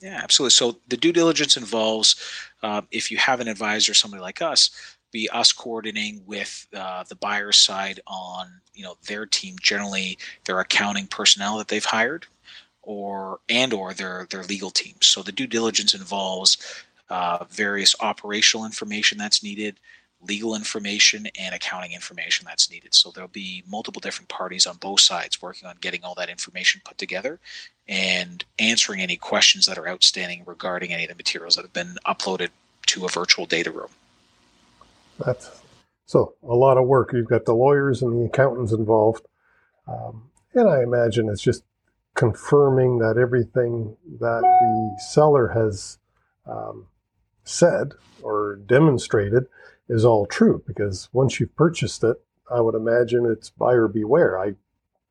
Yeah, 0.00 0.20
absolutely. 0.22 0.50
So 0.50 0.78
the 0.88 0.96
due 0.96 1.12
diligence 1.12 1.56
involves 1.56 2.16
uh, 2.62 2.82
if 2.90 3.10
you 3.10 3.16
have 3.18 3.40
an 3.40 3.48
advisor, 3.48 3.94
somebody 3.94 4.20
like 4.20 4.42
us, 4.42 4.70
be 5.12 5.28
us 5.30 5.52
coordinating 5.52 6.22
with 6.26 6.66
uh, 6.74 7.04
the 7.08 7.14
buyer 7.14 7.52
side 7.52 8.00
on 8.06 8.48
you 8.74 8.84
know 8.84 8.96
their 9.06 9.24
team, 9.24 9.56
generally 9.60 10.18
their 10.44 10.60
accounting 10.60 11.06
personnel 11.06 11.56
that 11.58 11.68
they've 11.68 11.84
hired, 11.84 12.26
or 12.82 13.40
and 13.48 13.72
or 13.72 13.94
their 13.94 14.26
their 14.30 14.42
legal 14.44 14.70
teams. 14.70 15.06
So 15.06 15.22
the 15.22 15.32
due 15.32 15.46
diligence 15.46 15.94
involves 15.94 16.58
uh, 17.08 17.44
various 17.48 17.94
operational 18.00 18.66
information 18.66 19.16
that's 19.16 19.42
needed, 19.42 19.80
legal 20.26 20.54
information 20.54 21.28
and 21.38 21.54
accounting 21.54 21.92
information 21.92 22.46
that's 22.46 22.70
needed. 22.70 22.94
So 22.94 23.10
there'll 23.10 23.28
be 23.28 23.62
multiple 23.68 24.00
different 24.00 24.28
parties 24.28 24.66
on 24.66 24.76
both 24.76 25.00
sides 25.00 25.40
working 25.40 25.68
on 25.68 25.76
getting 25.80 26.04
all 26.04 26.14
that 26.16 26.28
information 26.28 26.80
put 26.84 26.98
together 26.98 27.38
and 27.88 28.44
answering 28.58 29.00
any 29.00 29.16
questions 29.16 29.66
that 29.66 29.78
are 29.78 29.88
outstanding 29.88 30.42
regarding 30.46 30.92
any 30.92 31.04
of 31.04 31.08
the 31.08 31.14
materials 31.14 31.56
that 31.56 31.62
have 31.62 31.72
been 31.72 31.96
uploaded 32.06 32.50
to 32.86 33.04
a 33.04 33.08
virtual 33.08 33.46
data 33.46 33.70
room. 33.70 33.90
That's 35.24 35.50
so 36.06 36.34
a 36.42 36.54
lot 36.54 36.78
of 36.78 36.86
work. 36.86 37.12
You've 37.12 37.28
got 37.28 37.44
the 37.44 37.54
lawyers 37.54 38.02
and 38.02 38.20
the 38.20 38.26
accountants 38.26 38.72
involved. 38.72 39.26
Um, 39.88 40.30
and 40.54 40.68
I 40.68 40.82
imagine 40.82 41.28
it's 41.28 41.42
just 41.42 41.62
confirming 42.14 42.98
that 42.98 43.18
everything 43.18 43.96
that 44.20 44.40
the 44.40 45.02
seller 45.12 45.48
has 45.48 45.98
um, 46.46 46.86
said 47.44 47.92
or 48.22 48.56
demonstrated 48.66 49.46
is 49.88 50.04
all 50.04 50.26
true 50.26 50.62
because 50.66 51.08
once 51.12 51.38
you've 51.38 51.56
purchased 51.56 52.02
it, 52.04 52.16
I 52.50 52.60
would 52.60 52.74
imagine 52.74 53.26
it's 53.26 53.50
buyer 53.50 53.88
beware. 53.88 54.38
I, 54.38 54.54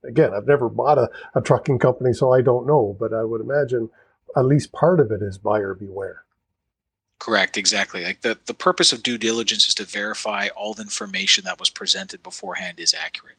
again, 0.08 0.34
I've 0.34 0.48
never 0.48 0.70
bought 0.70 0.98
a, 0.98 1.10
a 1.34 1.42
trucking 1.42 1.80
company, 1.80 2.14
so 2.14 2.32
I 2.32 2.42
don't 2.42 2.68
know, 2.68 2.96
but 3.00 3.14
I 3.14 3.24
would 3.24 3.42
imagine 3.42 3.90
at 4.36 4.46
least 4.46 4.72
part 4.72 5.00
of 5.00 5.12
it 5.12 5.22
is 5.22 5.38
buyer 5.38 5.74
beware. 5.74 6.25
Correct, 7.18 7.58
exactly. 7.58 8.04
Like 8.04 8.22
the, 8.22 8.38
the 8.46 8.54
purpose 8.54 8.92
of 8.92 9.02
due 9.02 9.18
diligence 9.18 9.68
is 9.68 9.76
to 9.76 9.86
verify 9.86 10.50
all 10.56 10.74
the 10.74 10.84
information 10.84 11.46
that 11.46 11.60
was 11.60 11.70
presented 11.70 12.22
beforehand 12.22 12.80
is 12.80 12.94
accurate. 12.94 13.38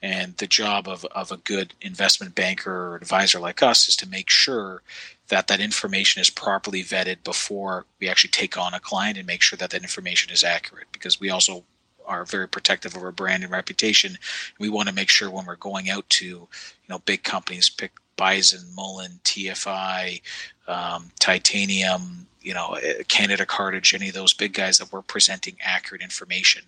And 0.00 0.36
the 0.36 0.46
job 0.46 0.86
of, 0.88 1.04
of 1.06 1.32
a 1.32 1.36
good 1.38 1.74
investment 1.80 2.34
banker 2.34 2.72
or 2.72 2.96
advisor 2.96 3.40
like 3.40 3.62
us 3.62 3.88
is 3.88 3.96
to 3.96 4.08
make 4.08 4.30
sure 4.30 4.82
that 5.28 5.48
that 5.48 5.60
information 5.60 6.20
is 6.20 6.30
properly 6.30 6.84
vetted 6.84 7.24
before 7.24 7.84
we 8.00 8.08
actually 8.08 8.30
take 8.30 8.56
on 8.56 8.74
a 8.74 8.80
client 8.80 9.18
and 9.18 9.26
make 9.26 9.42
sure 9.42 9.56
that 9.56 9.70
that 9.70 9.82
information 9.82 10.32
is 10.32 10.44
accurate 10.44 10.86
because 10.92 11.18
we 11.18 11.30
also 11.30 11.64
are 12.06 12.24
very 12.24 12.46
protective 12.46 12.94
of 12.94 13.02
our 13.02 13.10
brand 13.10 13.42
and 13.42 13.50
reputation. 13.50 14.16
We 14.60 14.68
want 14.68 14.88
to 14.88 14.94
make 14.94 15.08
sure 15.08 15.30
when 15.30 15.46
we're 15.46 15.56
going 15.56 15.90
out 15.90 16.08
to, 16.10 16.24
you 16.24 16.48
know, 16.88 17.00
big 17.00 17.24
companies, 17.24 17.68
pick 17.68 17.92
Bison, 18.16 18.60
Mullen, 18.74 19.20
TFI, 19.24 20.20
um, 20.68 21.10
Titanium, 21.18 22.26
you 22.40 22.54
know, 22.54 22.74
eh, 22.82 23.02
Canada 23.08 23.44
Cartage, 23.44 23.94
any 23.94 24.08
of 24.08 24.14
those 24.14 24.32
big 24.32 24.52
guys 24.52 24.78
that 24.78 24.92
we're 24.92 25.02
presenting 25.02 25.56
accurate 25.60 26.02
information. 26.02 26.62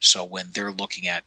So 0.00 0.24
when 0.24 0.48
they're 0.52 0.72
looking 0.72 1.08
at 1.08 1.24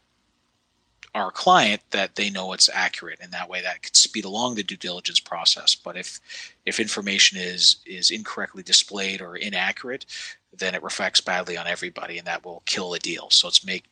our 1.15 1.31
client 1.31 1.81
that 1.91 2.15
they 2.15 2.29
know 2.29 2.51
it's 2.51 2.69
accurate 2.71 3.19
and 3.21 3.31
that 3.31 3.49
way 3.49 3.61
that 3.61 3.81
could 3.81 3.95
speed 3.95 4.25
along 4.25 4.53
the 4.53 4.63
due 4.63 4.75
diligence 4.75 5.19
process 5.19 5.73
but 5.73 5.95
if 5.95 6.19
if 6.65 6.77
information 6.77 7.37
is 7.39 7.77
is 7.85 8.11
incorrectly 8.11 8.61
displayed 8.61 9.21
or 9.21 9.37
inaccurate 9.37 10.05
then 10.57 10.75
it 10.75 10.83
reflects 10.83 11.21
badly 11.21 11.55
on 11.55 11.67
everybody 11.67 12.17
and 12.17 12.27
that 12.27 12.43
will 12.43 12.61
kill 12.65 12.91
the 12.91 12.99
deal 12.99 13.29
so 13.29 13.47
it's 13.47 13.65
make 13.65 13.85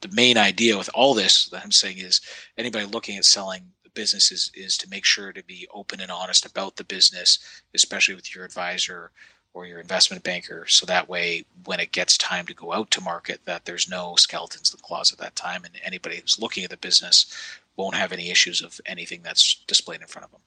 the 0.00 0.08
main 0.12 0.36
idea 0.36 0.76
with 0.76 0.90
all 0.92 1.14
this 1.14 1.46
that 1.50 1.62
i'm 1.62 1.70
saying 1.70 1.98
is 1.98 2.20
anybody 2.58 2.84
looking 2.84 3.16
at 3.16 3.24
selling 3.24 3.62
business 3.96 4.30
is, 4.30 4.52
is 4.54 4.78
to 4.78 4.88
make 4.88 5.04
sure 5.04 5.32
to 5.32 5.42
be 5.42 5.66
open 5.74 6.00
and 6.00 6.12
honest 6.12 6.46
about 6.46 6.76
the 6.76 6.84
business 6.84 7.40
especially 7.74 8.14
with 8.14 8.32
your 8.34 8.44
advisor 8.44 9.10
or 9.56 9.66
your 9.66 9.80
investment 9.80 10.22
banker. 10.22 10.66
So 10.66 10.84
that 10.84 11.08
way 11.08 11.44
when 11.64 11.80
it 11.80 11.90
gets 11.90 12.18
time 12.18 12.44
to 12.46 12.54
go 12.54 12.74
out 12.74 12.90
to 12.92 13.00
market 13.00 13.40
that 13.46 13.64
there's 13.64 13.88
no 13.88 14.14
skeletons 14.16 14.70
in 14.70 14.76
the 14.76 14.82
closet 14.82 15.18
at 15.18 15.24
that 15.24 15.34
time 15.34 15.64
and 15.64 15.74
anybody 15.82 16.18
who's 16.20 16.38
looking 16.38 16.62
at 16.62 16.70
the 16.70 16.76
business 16.76 17.26
won't 17.74 17.94
have 17.94 18.12
any 18.12 18.30
issues 18.30 18.60
of 18.60 18.80
anything 18.84 19.22
that's 19.22 19.64
displayed 19.66 20.02
in 20.02 20.06
front 20.06 20.26
of 20.26 20.30
them. 20.30 20.40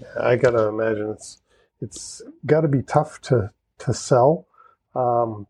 Yeah, 0.00 0.28
i 0.28 0.36
gotta 0.36 0.68
imagine 0.68 1.10
it's 1.10 1.42
it's 1.80 2.22
got 2.46 2.60
to 2.60 2.68
be 2.68 2.82
tough 2.82 3.20
to 3.22 3.50
to 3.78 3.92
sell 3.92 4.46
um, 4.94 5.48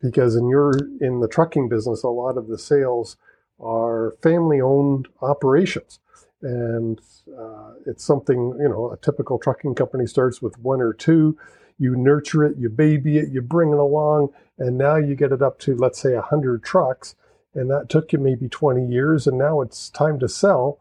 because 0.00 0.36
in 0.36 0.48
your 0.48 0.72
in 1.00 1.18
the 1.20 1.28
trucking 1.28 1.68
business 1.68 2.04
a 2.04 2.08
lot 2.08 2.38
of 2.38 2.46
the 2.46 2.58
sales 2.58 3.16
are 3.60 4.14
family 4.22 4.60
owned 4.60 5.08
operations 5.20 5.98
and 6.42 7.00
uh, 7.38 7.72
it's 7.86 8.04
something 8.04 8.56
you 8.60 8.68
know 8.68 8.92
a 8.92 8.96
typical 8.96 9.38
trucking 9.38 9.74
company 9.74 10.06
starts 10.06 10.40
with 10.40 10.58
one 10.58 10.80
or 10.80 10.92
two 10.92 11.36
you 11.78 11.94
nurture 11.96 12.44
it, 12.44 12.56
you 12.58 12.68
baby 12.68 13.18
it, 13.18 13.28
you 13.30 13.40
bring 13.40 13.70
it 13.70 13.78
along, 13.78 14.30
and 14.58 14.76
now 14.76 14.96
you 14.96 15.14
get 15.14 15.32
it 15.32 15.40
up 15.40 15.58
to, 15.60 15.76
let's 15.76 16.00
say, 16.00 16.14
100 16.14 16.62
trucks. 16.62 17.14
And 17.54 17.70
that 17.70 17.88
took 17.88 18.12
you 18.12 18.18
maybe 18.18 18.48
20 18.48 18.86
years, 18.86 19.26
and 19.26 19.38
now 19.38 19.60
it's 19.60 19.88
time 19.88 20.18
to 20.18 20.28
sell. 20.28 20.80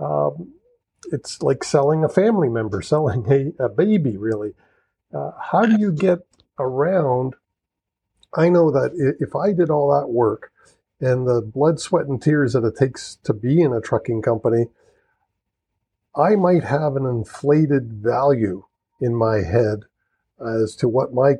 Um, 0.00 0.54
it's 1.12 1.42
like 1.42 1.62
selling 1.62 2.02
a 2.02 2.08
family 2.08 2.48
member, 2.48 2.80
selling 2.82 3.30
a, 3.30 3.64
a 3.64 3.68
baby, 3.68 4.16
really. 4.16 4.54
Uh, 5.14 5.32
how 5.38 5.66
do 5.66 5.78
you 5.78 5.92
get 5.92 6.20
around? 6.58 7.34
I 8.34 8.48
know 8.48 8.70
that 8.70 9.16
if 9.20 9.36
I 9.36 9.52
did 9.52 9.68
all 9.68 9.92
that 9.92 10.08
work 10.08 10.50
and 11.00 11.28
the 11.28 11.42
blood, 11.42 11.78
sweat, 11.78 12.06
and 12.06 12.22
tears 12.22 12.54
that 12.54 12.64
it 12.64 12.76
takes 12.76 13.18
to 13.24 13.34
be 13.34 13.60
in 13.60 13.74
a 13.74 13.80
trucking 13.80 14.22
company, 14.22 14.66
I 16.14 16.36
might 16.36 16.64
have 16.64 16.96
an 16.96 17.06
inflated 17.06 17.92
value 17.92 18.64
in 19.00 19.14
my 19.14 19.42
head 19.42 19.84
as 20.40 20.76
to 20.76 20.88
what 20.88 21.14
my 21.14 21.34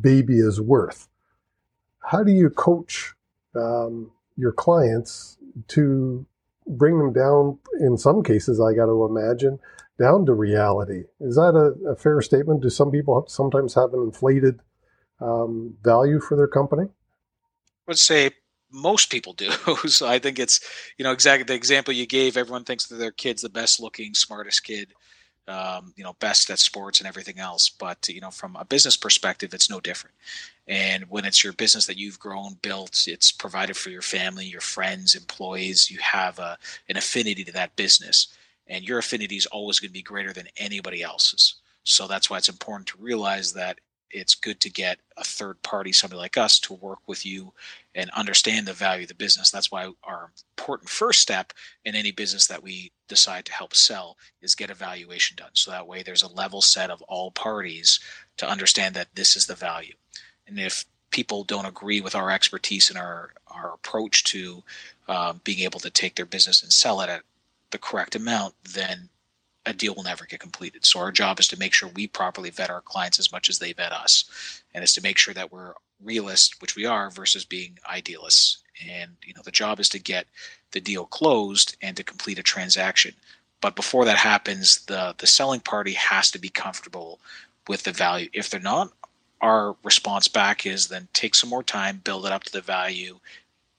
baby 0.00 0.38
is 0.38 0.60
worth. 0.60 1.08
How 2.00 2.22
do 2.22 2.32
you 2.32 2.50
coach 2.50 3.14
um, 3.54 4.12
your 4.36 4.52
clients 4.52 5.38
to 5.68 6.26
bring 6.66 6.98
them 6.98 7.12
down? 7.12 7.58
In 7.80 7.98
some 7.98 8.22
cases, 8.22 8.60
I 8.60 8.74
got 8.74 8.86
to 8.86 9.04
imagine 9.04 9.58
down 9.98 10.26
to 10.26 10.34
reality. 10.34 11.04
Is 11.20 11.36
that 11.36 11.54
a, 11.54 11.90
a 11.90 11.96
fair 11.96 12.20
statement? 12.20 12.62
Do 12.62 12.70
some 12.70 12.90
people 12.90 13.24
sometimes 13.28 13.74
have 13.74 13.92
an 13.92 14.00
inflated 14.00 14.60
um, 15.20 15.76
value 15.82 16.20
for 16.20 16.36
their 16.36 16.48
company? 16.48 16.88
Would 17.86 17.98
say 17.98 18.30
most 18.70 19.10
people 19.10 19.32
do. 19.32 19.50
so 19.86 20.06
I 20.06 20.18
think 20.18 20.38
it's, 20.38 20.60
you 20.98 21.04
know, 21.04 21.12
exactly 21.12 21.44
the 21.44 21.54
example 21.54 21.94
you 21.94 22.06
gave. 22.06 22.36
Everyone 22.36 22.64
thinks 22.64 22.86
that 22.86 22.96
their 22.96 23.12
kid's 23.12 23.42
the 23.42 23.48
best 23.48 23.80
looking, 23.80 24.14
smartest 24.14 24.64
kid, 24.64 24.88
um, 25.48 25.92
you 25.96 26.04
know, 26.04 26.14
best 26.14 26.50
at 26.50 26.58
sports 26.58 27.00
and 27.00 27.06
everything 27.06 27.38
else. 27.38 27.68
But, 27.68 28.08
you 28.08 28.20
know, 28.20 28.30
from 28.30 28.56
a 28.56 28.64
business 28.64 28.96
perspective, 28.96 29.54
it's 29.54 29.70
no 29.70 29.80
different. 29.80 30.14
And 30.68 31.04
when 31.08 31.24
it's 31.24 31.44
your 31.44 31.52
business 31.52 31.86
that 31.86 31.98
you've 31.98 32.18
grown, 32.18 32.54
built, 32.62 33.04
it's 33.06 33.30
provided 33.30 33.76
for 33.76 33.90
your 33.90 34.02
family, 34.02 34.46
your 34.46 34.60
friends, 34.60 35.14
employees, 35.14 35.90
you 35.90 35.98
have 36.00 36.38
a, 36.38 36.58
an 36.88 36.96
affinity 36.96 37.44
to 37.44 37.52
that 37.52 37.76
business. 37.76 38.28
And 38.66 38.84
your 38.84 38.98
affinity 38.98 39.36
is 39.36 39.46
always 39.46 39.78
going 39.78 39.90
to 39.90 39.94
be 39.94 40.02
greater 40.02 40.32
than 40.32 40.48
anybody 40.56 41.02
else's. 41.02 41.54
So 41.84 42.08
that's 42.08 42.28
why 42.28 42.38
it's 42.38 42.48
important 42.48 42.88
to 42.88 42.98
realize 42.98 43.52
that 43.52 43.78
it's 44.10 44.34
good 44.34 44.60
to 44.60 44.70
get 44.70 44.98
a 45.16 45.24
third 45.24 45.60
party, 45.62 45.92
somebody 45.92 46.18
like 46.18 46.36
us, 46.36 46.58
to 46.60 46.74
work 46.74 47.00
with 47.06 47.26
you 47.26 47.52
and 47.94 48.10
understand 48.10 48.66
the 48.66 48.72
value 48.72 49.02
of 49.02 49.08
the 49.08 49.14
business. 49.14 49.50
That's 49.50 49.70
why 49.70 49.90
our 50.04 50.30
important 50.56 50.88
first 50.88 51.20
step 51.20 51.52
in 51.84 51.94
any 51.94 52.12
business 52.12 52.46
that 52.46 52.62
we 52.62 52.92
decide 53.08 53.44
to 53.46 53.52
help 53.52 53.74
sell 53.74 54.16
is 54.40 54.54
get 54.54 54.70
a 54.70 54.74
valuation 54.74 55.36
done. 55.36 55.50
So 55.54 55.70
that 55.70 55.86
way 55.86 56.02
there's 56.02 56.22
a 56.22 56.32
level 56.32 56.60
set 56.60 56.90
of 56.90 57.02
all 57.02 57.30
parties 57.30 58.00
to 58.36 58.48
understand 58.48 58.94
that 58.94 59.14
this 59.14 59.36
is 59.36 59.46
the 59.46 59.54
value. 59.54 59.94
And 60.46 60.58
if 60.58 60.84
people 61.10 61.44
don't 61.44 61.66
agree 61.66 62.00
with 62.00 62.14
our 62.14 62.30
expertise 62.30 62.90
and 62.90 62.98
our, 62.98 63.32
our 63.48 63.72
approach 63.72 64.24
to 64.24 64.62
uh, 65.08 65.32
being 65.44 65.60
able 65.60 65.80
to 65.80 65.90
take 65.90 66.14
their 66.14 66.26
business 66.26 66.62
and 66.62 66.72
sell 66.72 67.00
it 67.00 67.08
at 67.08 67.22
the 67.70 67.78
correct 67.78 68.14
amount, 68.14 68.54
then 68.74 69.08
a 69.66 69.72
deal 69.72 69.94
will 69.94 70.04
never 70.04 70.24
get 70.24 70.40
completed. 70.40 70.84
So 70.84 71.00
our 71.00 71.12
job 71.12 71.40
is 71.40 71.48
to 71.48 71.58
make 71.58 71.74
sure 71.74 71.88
we 71.88 72.06
properly 72.06 72.50
vet 72.50 72.70
our 72.70 72.80
clients 72.80 73.18
as 73.18 73.32
much 73.32 73.48
as 73.48 73.58
they 73.58 73.72
vet 73.72 73.92
us, 73.92 74.62
and 74.72 74.82
it's 74.82 74.94
to 74.94 75.02
make 75.02 75.18
sure 75.18 75.34
that 75.34 75.52
we're 75.52 75.74
realists, 76.02 76.60
which 76.60 76.76
we 76.76 76.84
are, 76.86 77.10
versus 77.10 77.44
being 77.44 77.78
idealists. 77.90 78.58
And 78.88 79.16
you 79.24 79.34
know, 79.34 79.42
the 79.44 79.50
job 79.50 79.80
is 79.80 79.88
to 79.90 79.98
get 79.98 80.26
the 80.70 80.80
deal 80.80 81.06
closed 81.06 81.76
and 81.82 81.96
to 81.96 82.04
complete 82.04 82.38
a 82.38 82.42
transaction. 82.42 83.14
But 83.60 83.76
before 83.76 84.04
that 84.04 84.18
happens, 84.18 84.84
the 84.86 85.14
the 85.18 85.26
selling 85.26 85.60
party 85.60 85.92
has 85.94 86.30
to 86.30 86.38
be 86.38 86.48
comfortable 86.48 87.20
with 87.68 87.82
the 87.82 87.92
value. 87.92 88.28
If 88.32 88.50
they're 88.50 88.60
not, 88.60 88.92
our 89.40 89.76
response 89.82 90.28
back 90.28 90.64
is 90.64 90.88
then 90.88 91.08
take 91.12 91.34
some 91.34 91.50
more 91.50 91.62
time, 91.62 92.00
build 92.04 92.26
it 92.26 92.32
up 92.32 92.44
to 92.44 92.52
the 92.52 92.60
value 92.60 93.18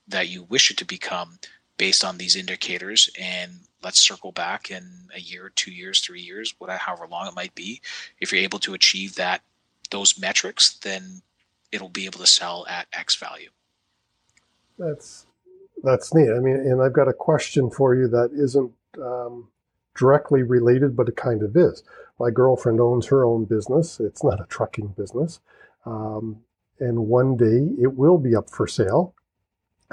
that 0.06 0.28
you 0.28 0.42
wish 0.44 0.70
it 0.70 0.76
to 0.78 0.84
become 0.84 1.38
based 1.76 2.04
on 2.04 2.18
these 2.18 2.36
indicators 2.36 3.08
and 3.18 3.52
let's 3.82 4.00
circle 4.00 4.32
back 4.32 4.70
in 4.70 4.84
a 5.14 5.20
year, 5.20 5.52
two 5.54 5.70
years, 5.72 6.00
three 6.00 6.20
years, 6.20 6.54
whatever, 6.58 6.78
however 6.78 7.06
long 7.06 7.26
it 7.28 7.34
might 7.34 7.54
be. 7.54 7.80
If 8.20 8.32
you're 8.32 8.42
able 8.42 8.58
to 8.60 8.74
achieve 8.74 9.14
that, 9.16 9.42
those 9.90 10.18
metrics, 10.18 10.78
then 10.78 11.22
it'll 11.72 11.88
be 11.88 12.06
able 12.06 12.20
to 12.20 12.26
sell 12.26 12.66
at 12.68 12.86
X 12.92 13.16
value. 13.16 13.50
That's 14.78 15.26
that's 15.82 16.12
neat. 16.12 16.30
I 16.30 16.40
mean, 16.40 16.56
and 16.56 16.82
I've 16.82 16.92
got 16.92 17.08
a 17.08 17.12
question 17.12 17.70
for 17.70 17.94
you 17.94 18.08
that 18.08 18.30
isn't 18.32 18.72
um, 19.00 19.48
directly 19.96 20.42
related, 20.42 20.96
but 20.96 21.08
it 21.08 21.16
kind 21.16 21.42
of 21.42 21.56
is. 21.56 21.82
My 22.18 22.30
girlfriend 22.30 22.80
owns 22.80 23.06
her 23.06 23.24
own 23.24 23.44
business. 23.44 24.00
It's 24.00 24.24
not 24.24 24.40
a 24.40 24.46
trucking 24.46 24.94
business, 24.96 25.40
um, 25.86 26.38
and 26.80 27.06
one 27.06 27.36
day 27.36 27.68
it 27.80 27.94
will 27.94 28.18
be 28.18 28.34
up 28.34 28.50
for 28.50 28.66
sale. 28.66 29.14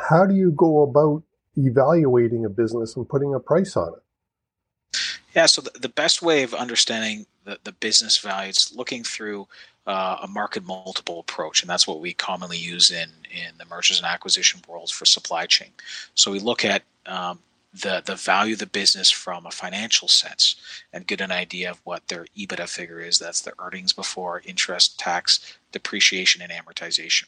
How 0.10 0.26
do 0.26 0.36
you 0.36 0.52
go 0.52 0.82
about 0.82 1.24
evaluating 1.58 2.46
a 2.46 2.50
business 2.50 2.96
and 2.96 3.08
putting 3.08 3.34
a 3.34 3.40
price 3.40 3.76
on 3.76 3.94
it? 3.94 5.00
Yeah, 5.36 5.48
so 5.48 5.62
the, 5.62 5.90
best 5.90 6.22
way 6.22 6.44
of 6.44 6.54
understanding 6.54 7.26
the, 7.44 7.60
the 7.66 7.74
business 7.74 8.18
value 8.18 8.52
is 8.52 8.74
looking 8.74 9.04
through 9.04 9.48
uh, 9.86 10.20
a 10.24 10.28
market 10.28 10.66
multiple 10.66 11.20
approach, 11.20 11.62
and 11.62 11.70
that's 11.70 11.86
what 11.86 12.00
we 12.00 12.14
commonly 12.14 12.58
use 12.58 12.90
in 12.90 13.10
in 13.32 13.58
the 13.58 13.66
mergers 13.66 13.98
and 13.98 14.08
acquisition 14.08 14.62
worlds 14.68 14.92
for 14.92 15.06
supply 15.06 15.46
chain. 15.46 15.72
So 16.14 16.32
we 16.32 16.40
look 16.40 16.64
at 16.64 16.84
um, 17.06 17.40
the 17.74 18.02
the 18.06 18.16
value 18.16 18.54
of 18.54 18.60
the 18.60 18.66
business 18.66 19.12
from 19.12 19.46
a 19.46 19.52
financial 19.52 20.08
sense 20.08 20.56
and 20.94 21.06
get 21.06 21.22
an 21.22 21.32
idea 21.32 21.70
of 21.70 21.82
what 21.84 22.08
their 22.08 22.26
EBITDA 22.38 22.70
figure 22.70 23.02
is. 23.02 23.20
That's 23.20 23.42
the 23.42 23.54
earnings 23.60 23.94
before 23.94 24.42
interest, 24.46 24.98
tax, 24.98 25.58
depreciation, 25.72 26.42
and 26.42 26.52
amortization. 26.52 27.26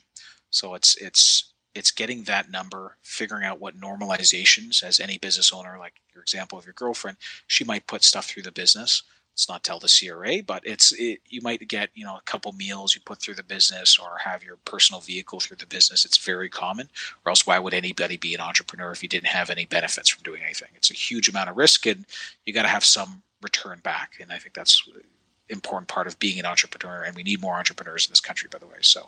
So 0.50 0.74
it's 0.76 0.96
it's 0.98 1.52
it's 1.78 1.92
getting 1.92 2.24
that 2.24 2.50
number, 2.50 2.98
figuring 3.04 3.46
out 3.46 3.60
what 3.60 3.80
normalizations 3.80 4.84
as 4.84 5.00
any 5.00 5.18
business 5.20 5.54
owner, 5.54 5.78
like 5.80 5.94
your 6.14 6.24
example 6.24 6.58
of 6.58 6.66
your 6.66 6.74
girlfriend, 6.74 7.18
she 7.46 7.64
might 7.64 7.88
put 7.88 8.04
stuff 8.04 8.26
through 8.26 8.44
the 8.44 8.52
business. 8.52 9.04
Let's 9.34 9.48
not 9.48 9.64
tell 9.64 9.78
the 9.78 9.88
CRA, 9.88 10.42
but 10.42 10.64
it's 10.66 10.92
it, 10.94 11.20
you 11.30 11.42
might 11.42 11.68
get 11.68 11.92
you 11.94 12.04
know 12.04 12.16
a 12.16 12.22
couple 12.26 12.52
meals 12.54 12.96
you 12.96 13.02
put 13.02 13.20
through 13.20 13.36
the 13.36 13.44
business 13.44 14.00
or 14.00 14.18
have 14.18 14.44
your 14.44 14.56
personal 14.66 15.00
vehicle 15.00 15.40
through 15.40 15.58
the 15.58 15.68
business. 15.68 16.06
It's 16.06 16.18
very 16.18 16.50
common. 16.50 16.90
Or 17.24 17.30
else, 17.30 17.46
why 17.46 17.60
would 17.60 17.76
anybody 17.76 18.18
be 18.18 18.34
an 18.34 18.42
entrepreneur 18.42 18.92
if 18.92 19.04
you 19.04 19.10
didn't 19.10 19.28
have 19.28 19.52
any 19.52 19.66
benefits 19.66 20.10
from 20.10 20.24
doing 20.24 20.42
anything? 20.42 20.70
It's 20.76 20.90
a 20.90 20.96
huge 20.96 21.30
amount 21.30 21.52
of 21.52 21.58
risk, 21.58 21.86
and 21.86 22.06
you 22.48 22.54
got 22.54 22.64
to 22.64 22.68
have 22.68 22.84
some 22.84 23.22
return 23.44 23.80
back. 23.84 24.14
And 24.20 24.32
I 24.32 24.40
think 24.40 24.56
that's 24.56 24.90
important 25.50 25.88
part 25.88 26.08
of 26.08 26.18
being 26.20 26.40
an 26.40 26.46
entrepreneur 26.46 27.04
and 27.04 27.16
we 27.16 27.24
need 27.24 27.42
more 27.42 27.56
entrepreneurs 27.56 28.06
in 28.06 28.12
this 28.12 28.20
country 28.20 28.50
by 28.52 28.58
the 28.58 28.66
way 28.66 28.78
so 28.82 29.08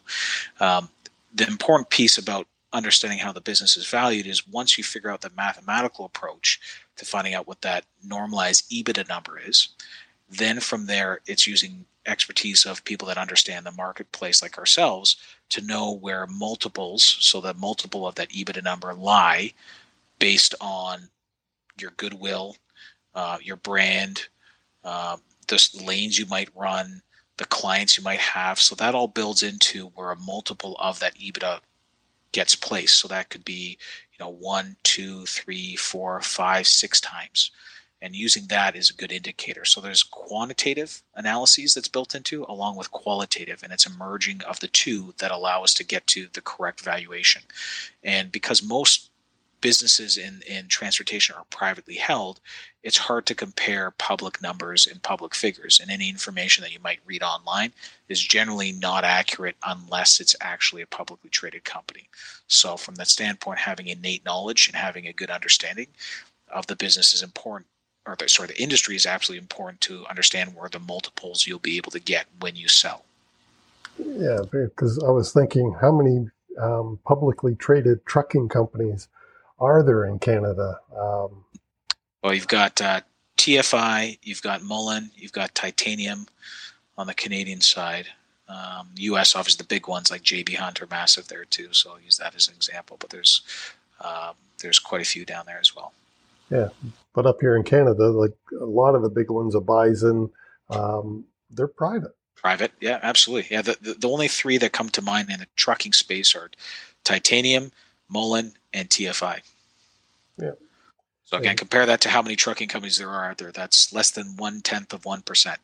um, 0.62 0.88
the 1.34 1.48
important 1.48 1.90
piece 1.90 2.18
about 2.18 2.48
understanding 2.74 3.20
how 3.20 3.32
the 3.32 3.42
business 3.42 3.78
is 3.78 3.88
valued 3.88 4.28
is 4.28 4.48
once 4.48 4.78
you 4.78 4.84
figure 4.84 5.10
out 5.10 5.22
the 5.22 5.32
mathematical 5.36 6.06
approach 6.06 6.60
to 6.98 7.06
finding 7.06 7.34
out 7.34 7.48
what 7.48 7.62
that 7.62 7.86
normalized 8.04 8.70
EBITDA 8.70 9.08
number 9.10 9.40
is, 9.40 9.70
then 10.30 10.60
from 10.60 10.86
there 10.86 11.20
it's 11.26 11.48
using 11.48 11.86
expertise 12.06 12.66
of 12.66 12.84
people 12.86 13.08
that 13.08 13.18
understand 13.18 13.66
the 13.66 13.72
marketplace 13.72 14.42
like 14.42 14.58
ourselves 14.58 15.18
to 15.50 15.62
know 15.62 15.92
where 15.92 16.28
multiples, 16.28 17.18
so 17.20 17.42
the 17.42 17.54
multiple 17.56 18.08
of 18.08 18.16
that 18.16 18.30
EBITDA 18.30 18.64
number 18.64 18.94
lie 18.94 19.52
based 20.20 20.54
on 20.62 21.10
your 21.80 21.92
goodwill, 21.98 22.56
uh, 23.16 23.38
your 23.42 23.56
brand, 23.56 24.28
uh, 24.84 25.18
the 25.48 25.70
lanes 25.84 26.20
you 26.20 26.26
might 26.28 26.50
run, 26.56 27.02
the 27.38 27.46
clients 27.46 27.98
you 27.98 28.04
might 28.04 28.20
have. 28.20 28.60
So 28.60 28.76
that 28.76 28.96
all 28.96 29.08
builds 29.08 29.44
into 29.44 29.88
where 29.96 30.12
a 30.12 30.16
multiple 30.18 30.76
of 30.80 31.00
that 31.00 31.16
EBITDA 31.16 31.60
gets 32.32 32.56
placed. 32.56 32.98
So 33.00 33.08
that 33.08 33.30
could 33.30 33.46
be, 33.46 33.78
you 34.12 34.24
know, 34.24 34.30
one, 34.30 34.76
two, 34.84 35.26
three, 35.26 35.76
four, 35.76 36.22
five, 36.22 36.68
six 36.68 37.02
times. 37.02 37.52
And 38.02 38.16
using 38.16 38.48
that 38.48 38.78
is 38.78 38.90
a 38.90 38.96
good 38.96 39.12
indicator. 39.12 39.66
So 39.66 39.82
there's 39.82 40.04
quantitative 40.04 41.04
analyses 41.16 41.74
that's 41.74 41.90
built 41.90 42.16
into 42.16 42.46
along 42.48 42.78
with 42.78 42.92
qualitative, 42.92 43.62
and 43.62 43.74
it's 43.74 43.86
a 43.86 43.98
merging 43.98 44.42
of 44.44 44.60
the 44.62 44.70
two 44.70 45.14
that 45.18 45.32
allow 45.32 45.64
us 45.64 45.74
to 45.76 45.84
get 45.84 46.08
to 46.08 46.28
the 46.32 46.42
correct 46.42 46.80
valuation. 46.80 47.42
And 48.02 48.32
because 48.32 48.64
most 48.64 49.10
businesses 49.62 50.18
in, 50.18 50.42
in 50.48 50.68
transportation 50.68 51.36
are 51.36 51.46
privately 51.50 51.96
held, 51.96 52.40
it's 52.84 52.98
hard 52.98 53.26
to 53.26 53.36
compare 53.36 53.92
public 53.92 54.42
numbers 54.42 54.88
and 54.88 55.02
public 55.04 55.36
figures. 55.36 55.80
And 55.80 55.92
any 55.92 56.10
information 56.10 56.64
that 56.64 56.74
you 56.74 56.80
might 56.80 57.00
read 57.06 57.24
online 57.24 57.74
is 58.08 58.22
generally 58.22 58.72
not 58.72 59.04
accurate 59.04 59.58
unless 59.66 60.20
it's 60.20 60.36
actually 60.42 60.82
a 60.82 60.88
publicly 60.88 61.30
traded 61.30 61.64
company. 61.64 62.10
So, 62.48 62.78
from 62.78 62.96
that 62.96 63.08
standpoint, 63.08 63.60
having 63.60 63.88
innate 63.88 64.26
knowledge 64.26 64.68
and 64.68 64.76
having 64.76 65.08
a 65.08 65.14
good 65.14 65.30
understanding 65.30 65.88
of 66.52 66.68
the 66.68 66.76
business 66.76 67.14
is 67.14 67.24
important. 67.24 67.68
Or, 68.06 68.16
the, 68.16 68.30
sorry, 68.30 68.48
the 68.48 68.62
industry 68.62 68.96
is 68.96 69.06
absolutely 69.06 69.42
important 69.42 69.82
to 69.82 70.06
understand 70.08 70.56
where 70.56 70.70
the 70.70 70.80
multiples 70.80 71.46
you'll 71.46 71.60
be 71.60 71.78
able 71.78 71.92
to 71.92 72.00
get 72.00 72.26
when 72.40 72.56
you 72.56 72.68
sell. 72.68 73.04
Yeah, 73.98 74.40
because 74.52 75.04
I 75.04 75.12
was 75.12 75.34
thinking, 75.34 75.76
how 75.82 75.92
many 75.92 76.30
um, 76.60 77.00
publicly 77.06 77.56
traded 77.56 78.06
trucking 78.06 78.50
companies 78.50 79.08
are 79.60 79.84
there 79.84 80.06
in 80.06 80.20
Canada? 80.20 80.80
Um, 80.98 81.44
well, 82.24 82.34
you've 82.34 82.48
got 82.48 82.82
uh, 82.82 83.02
TFI, 83.38 84.20
you've 84.24 84.42
got 84.42 84.64
Mullen, 84.64 85.12
you've 85.16 85.32
got 85.32 85.56
Titanium 85.56 86.28
on 86.98 87.08
the 87.08 87.14
Canadian 87.14 87.62
side. 87.62 88.08
Um, 88.48 88.90
U.S. 88.96 89.36
obviously 89.36 89.64
the 89.64 89.68
big 89.68 89.88
ones 89.88 90.10
like 90.10 90.24
JB 90.24 90.56
Hunt 90.56 90.82
are 90.82 90.88
massive 90.88 91.28
there 91.28 91.46
too, 91.46 91.70
so 91.72 91.92
I'll 91.92 92.02
use 92.02 92.18
that 92.18 92.36
as 92.36 92.48
an 92.48 92.56
example. 92.56 92.98
But 93.00 93.12
there's 93.12 93.42
um, 94.04 94.34
there's 94.62 94.80
quite 94.80 95.02
a 95.02 95.06
few 95.06 95.24
down 95.24 95.46
there 95.46 95.60
as 95.60 95.76
well. 95.76 95.94
Yeah, 96.50 96.70
but 97.14 97.28
up 97.28 97.38
here 97.42 97.56
in 97.56 97.64
Canada, 97.64 98.08
like 98.10 98.34
a 98.60 98.66
lot 98.66 98.96
of 98.96 99.04
the 99.04 99.10
big 99.10 99.30
ones, 99.30 99.54
a 99.54 99.62
Bison, 99.62 100.32
um, 100.70 101.26
they're 101.52 101.68
private. 101.68 102.12
Private, 102.36 102.72
yeah, 102.80 103.00
absolutely. 103.04 103.50
Yeah, 103.52 103.62
the, 103.62 103.78
the, 103.82 103.94
the 103.94 104.10
only 104.10 104.28
three 104.28 104.58
that 104.58 104.72
come 104.72 104.90
to 104.90 105.02
mind 105.02 105.30
in 105.30 105.40
the 105.40 105.48
trucking 105.56 105.94
space 105.94 106.36
are 106.36 106.50
Titanium, 107.04 107.72
Mullen, 108.10 108.54
and 108.74 108.90
TFI. 108.90 109.42
Yeah. 110.38 110.52
So 111.26 111.38
again, 111.38 111.58
compare 111.58 111.86
that 111.86 112.02
to 112.02 112.10
how 112.10 112.24
many 112.24 112.36
trucking 112.36 112.70
companies 112.70 112.98
there 112.98 113.10
are 113.10 113.30
out 113.30 113.38
there. 113.38 113.52
That's 113.52 113.94
less 113.94 114.10
than 114.10 114.36
one 114.38 114.62
tenth 114.62 114.94
of 114.94 115.06
one 115.06 115.22
percent. 115.22 115.60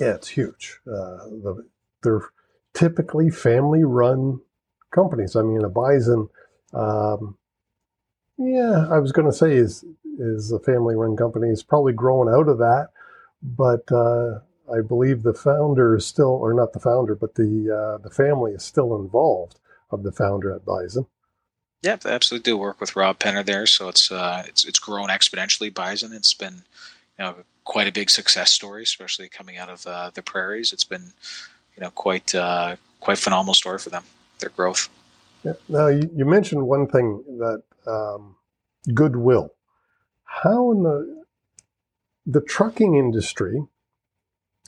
Yeah, 0.00 0.14
it's 0.14 0.28
huge. 0.28 0.80
Uh, 0.84 1.28
the, 1.28 1.64
they're 2.02 2.28
typically 2.74 3.30
family-run 3.30 4.40
companies. 4.90 5.36
I 5.36 5.42
mean, 5.42 5.62
a 5.62 5.68
Bison. 5.68 6.28
Um, 6.72 7.36
yeah, 8.36 8.88
I 8.90 8.98
was 8.98 9.12
going 9.12 9.30
to 9.30 9.36
say 9.36 9.52
is 9.52 9.84
is 10.18 10.50
a 10.50 10.58
family-run 10.58 11.16
company. 11.16 11.48
It's 11.48 11.62
probably 11.62 11.92
grown 11.92 12.28
out 12.28 12.48
of 12.48 12.58
that, 12.58 12.88
but 13.42 13.90
uh, 13.92 14.40
I 14.74 14.80
believe 14.80 15.22
the 15.22 15.34
founder 15.34 15.94
is 15.94 16.04
still, 16.04 16.30
or 16.30 16.52
not 16.52 16.72
the 16.72 16.80
founder, 16.80 17.14
but 17.14 17.36
the 17.36 17.70
uh, 17.70 17.98
the 18.02 18.10
family 18.10 18.52
is 18.52 18.64
still 18.64 18.96
involved 18.96 19.59
of 19.90 20.02
the 20.02 20.12
founder 20.12 20.54
at 20.54 20.64
Bison. 20.64 21.06
Yeah, 21.82 21.96
I 22.04 22.10
absolutely 22.10 22.50
do 22.50 22.58
work 22.58 22.80
with 22.80 22.94
Rob 22.94 23.18
Penner 23.18 23.44
there, 23.44 23.66
so 23.66 23.88
it's 23.88 24.12
uh, 24.12 24.44
it's 24.46 24.64
it's 24.64 24.78
grown 24.78 25.08
exponentially. 25.08 25.72
Bison, 25.72 26.12
it's 26.12 26.34
been 26.34 26.62
you 27.18 27.24
know 27.24 27.34
quite 27.64 27.88
a 27.88 27.92
big 27.92 28.10
success 28.10 28.50
story, 28.50 28.82
especially 28.82 29.28
coming 29.28 29.56
out 29.56 29.70
of 29.70 29.86
uh, 29.86 30.10
the 30.12 30.22
prairies. 30.22 30.72
It's 30.72 30.84
been 30.84 31.12
you 31.76 31.80
know 31.80 31.90
quite 31.90 32.34
uh, 32.34 32.76
quite 33.00 33.18
phenomenal 33.18 33.54
story 33.54 33.78
for 33.78 33.88
them, 33.88 34.04
their 34.40 34.50
growth. 34.50 34.90
Yeah. 35.42 35.54
Now 35.68 35.86
you, 35.86 36.10
you 36.14 36.26
mentioned 36.26 36.66
one 36.66 36.86
thing 36.86 37.24
that 37.38 37.62
um, 37.86 38.36
goodwill. 38.92 39.54
How 40.24 40.72
in 40.72 40.82
the 40.82 41.24
the 42.26 42.42
trucking 42.42 42.94
industry? 42.94 43.62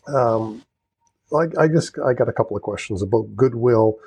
Um, 0.06 0.64
like 1.30 1.56
I 1.58 1.68
guess 1.68 1.90
I 1.98 2.14
got 2.14 2.28
a 2.28 2.32
couple 2.32 2.56
of 2.56 2.62
questions 2.62 3.02
about 3.02 3.36
goodwill 3.36 3.98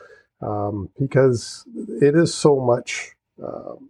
um, 0.41 0.89
because 0.99 1.65
it 2.01 2.15
is 2.15 2.33
so 2.33 2.59
much. 2.59 3.11
Um, 3.43 3.89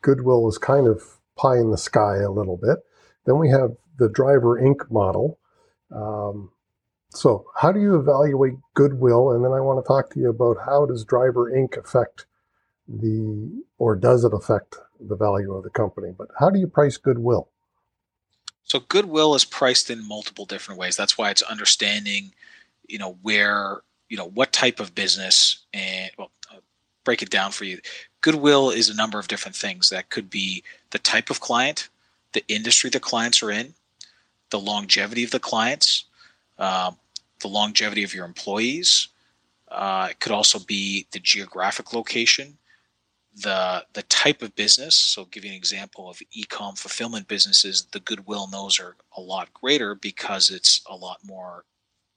goodwill 0.00 0.48
is 0.48 0.58
kind 0.58 0.86
of 0.86 1.02
pie 1.36 1.58
in 1.58 1.70
the 1.70 1.78
sky 1.78 2.16
a 2.16 2.30
little 2.30 2.56
bit. 2.56 2.78
Then 3.24 3.38
we 3.38 3.50
have 3.50 3.76
the 3.98 4.08
Driver 4.08 4.60
Inc. 4.60 4.90
model. 4.90 5.38
Um, 5.94 6.50
so, 7.10 7.46
how 7.56 7.72
do 7.72 7.80
you 7.80 7.96
evaluate 7.96 8.54
goodwill? 8.74 9.30
And 9.32 9.44
then 9.44 9.52
I 9.52 9.60
want 9.60 9.84
to 9.84 9.86
talk 9.86 10.10
to 10.10 10.20
you 10.20 10.30
about 10.30 10.56
how 10.64 10.86
does 10.86 11.04
Driver 11.04 11.50
Inc. 11.50 11.76
affect 11.76 12.26
the, 12.88 13.62
or 13.78 13.94
does 13.94 14.24
it 14.24 14.32
affect 14.32 14.76
the 14.98 15.16
value 15.16 15.52
of 15.52 15.62
the 15.62 15.70
company? 15.70 16.12
But 16.16 16.28
how 16.38 16.50
do 16.50 16.58
you 16.58 16.66
price 16.66 16.96
goodwill? 16.96 17.48
So, 18.64 18.80
goodwill 18.80 19.34
is 19.34 19.44
priced 19.44 19.90
in 19.90 20.06
multiple 20.06 20.46
different 20.46 20.80
ways. 20.80 20.96
That's 20.96 21.18
why 21.18 21.30
it's 21.30 21.42
understanding, 21.42 22.32
you 22.88 22.98
know, 22.98 23.18
where, 23.20 23.82
you 24.12 24.18
know, 24.18 24.28
what 24.28 24.52
type 24.52 24.78
of 24.78 24.94
business 24.94 25.64
and, 25.72 26.10
well, 26.18 26.30
I'll 26.50 26.60
break 27.02 27.22
it 27.22 27.30
down 27.30 27.50
for 27.50 27.64
you. 27.64 27.80
Goodwill 28.20 28.68
is 28.68 28.90
a 28.90 28.94
number 28.94 29.18
of 29.18 29.26
different 29.26 29.56
things. 29.56 29.88
That 29.88 30.10
could 30.10 30.28
be 30.28 30.62
the 30.90 30.98
type 30.98 31.30
of 31.30 31.40
client, 31.40 31.88
the 32.34 32.44
industry 32.46 32.90
the 32.90 33.00
clients 33.00 33.42
are 33.42 33.50
in, 33.50 33.72
the 34.50 34.60
longevity 34.60 35.24
of 35.24 35.30
the 35.30 35.40
clients, 35.40 36.04
um, 36.58 36.98
the 37.40 37.48
longevity 37.48 38.04
of 38.04 38.12
your 38.12 38.26
employees. 38.26 39.08
Uh, 39.70 40.08
it 40.10 40.20
could 40.20 40.32
also 40.32 40.58
be 40.58 41.06
the 41.12 41.18
geographic 41.18 41.94
location, 41.94 42.58
the 43.34 43.82
the 43.94 44.02
type 44.02 44.42
of 44.42 44.54
business. 44.54 44.94
So, 44.94 45.22
I'll 45.22 45.28
give 45.28 45.46
you 45.46 45.52
an 45.52 45.56
example 45.56 46.10
of 46.10 46.20
e-com 46.32 46.74
fulfillment 46.74 47.28
businesses. 47.28 47.86
The 47.90 48.00
goodwill 48.00 48.44
in 48.44 48.50
those 48.50 48.78
are 48.78 48.94
a 49.16 49.22
lot 49.22 49.54
greater 49.54 49.94
because 49.94 50.50
it's 50.50 50.82
a 50.84 50.94
lot 50.94 51.20
more 51.24 51.64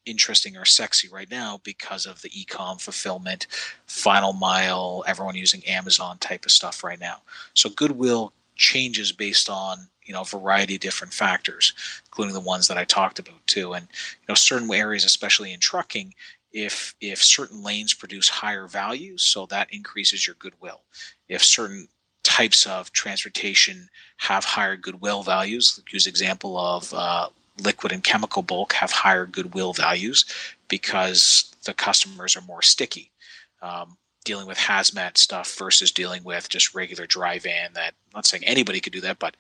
interesting 0.06 0.58
or 0.58 0.66
sexy 0.66 1.08
right 1.10 1.30
now 1.30 1.60
because 1.64 2.06
of 2.06 2.22
the 2.22 2.30
e-com 2.40 2.78
fulfillment, 2.78 3.48
final 3.88 4.34
mile, 4.34 5.04
everyone 5.08 5.36
using 5.36 5.66
Amazon 5.66 6.18
type 6.18 6.46
of 6.46 6.52
stuff 6.52 6.84
right 6.84 7.00
now. 7.00 7.22
So, 7.54 7.70
goodwill 7.70 8.34
changes 8.56 9.12
based 9.12 9.50
on 9.50 9.88
you 10.04 10.14
know 10.14 10.22
a 10.22 10.26
variety 10.26 10.76
of 10.76 10.82
different 10.82 11.14
factors, 11.14 11.74
including 12.06 12.34
the 12.34 12.40
ones 12.40 12.68
that 12.68 12.78
I 12.78 12.84
talked 12.86 13.20
about 13.20 13.46
too. 13.48 13.74
And 13.74 13.88
you 14.22 14.26
know 14.30 14.36
certain 14.36 14.72
areas, 14.74 15.06
especially 15.06 15.54
in 15.54 15.60
trucking, 15.60 16.14
if 16.52 16.96
if 17.02 17.24
certain 17.24 17.64
lanes 17.64 17.94
produce 17.94 18.30
higher 18.30 18.68
values, 18.68 19.24
so 19.24 19.46
that 19.48 19.74
increases 19.74 20.26
your 20.26 20.38
goodwill. 20.40 20.82
If 21.28 21.44
certain 21.44 21.88
types 22.24 22.66
of 22.66 22.92
transportation 22.92 23.88
have 24.18 24.44
higher 24.44 24.76
goodwill 24.76 25.22
values, 25.22 25.80
use 25.92 26.08
example 26.08 26.58
of 26.58 26.92
uh, 26.94 27.30
liquid 27.64 27.92
and 27.92 28.04
chemical 28.04 28.42
bulk 28.42 28.74
have 28.74 28.92
higher 28.92 29.26
goodwill 29.26 29.74
values 29.74 30.26
because 30.68 31.54
the 31.66 31.74
customers 31.74 32.36
are 32.36 32.42
more 32.42 32.62
sticky. 32.62 33.12
Um, 33.62 33.98
dealing 34.24 34.48
with 34.48 34.58
hazmat 34.58 35.18
stuff 35.18 35.56
versus 35.58 35.92
dealing 35.92 36.24
with 36.24 36.50
just 36.50 36.74
regular 36.74 37.06
dry 37.06 37.40
van 37.40 37.70
that 37.74 37.94
I'm 38.08 38.18
not 38.18 38.26
saying 38.26 38.44
anybody 38.44 38.80
could 38.80 38.94
do 38.94 39.02
that 39.02 39.20
but 39.20 39.38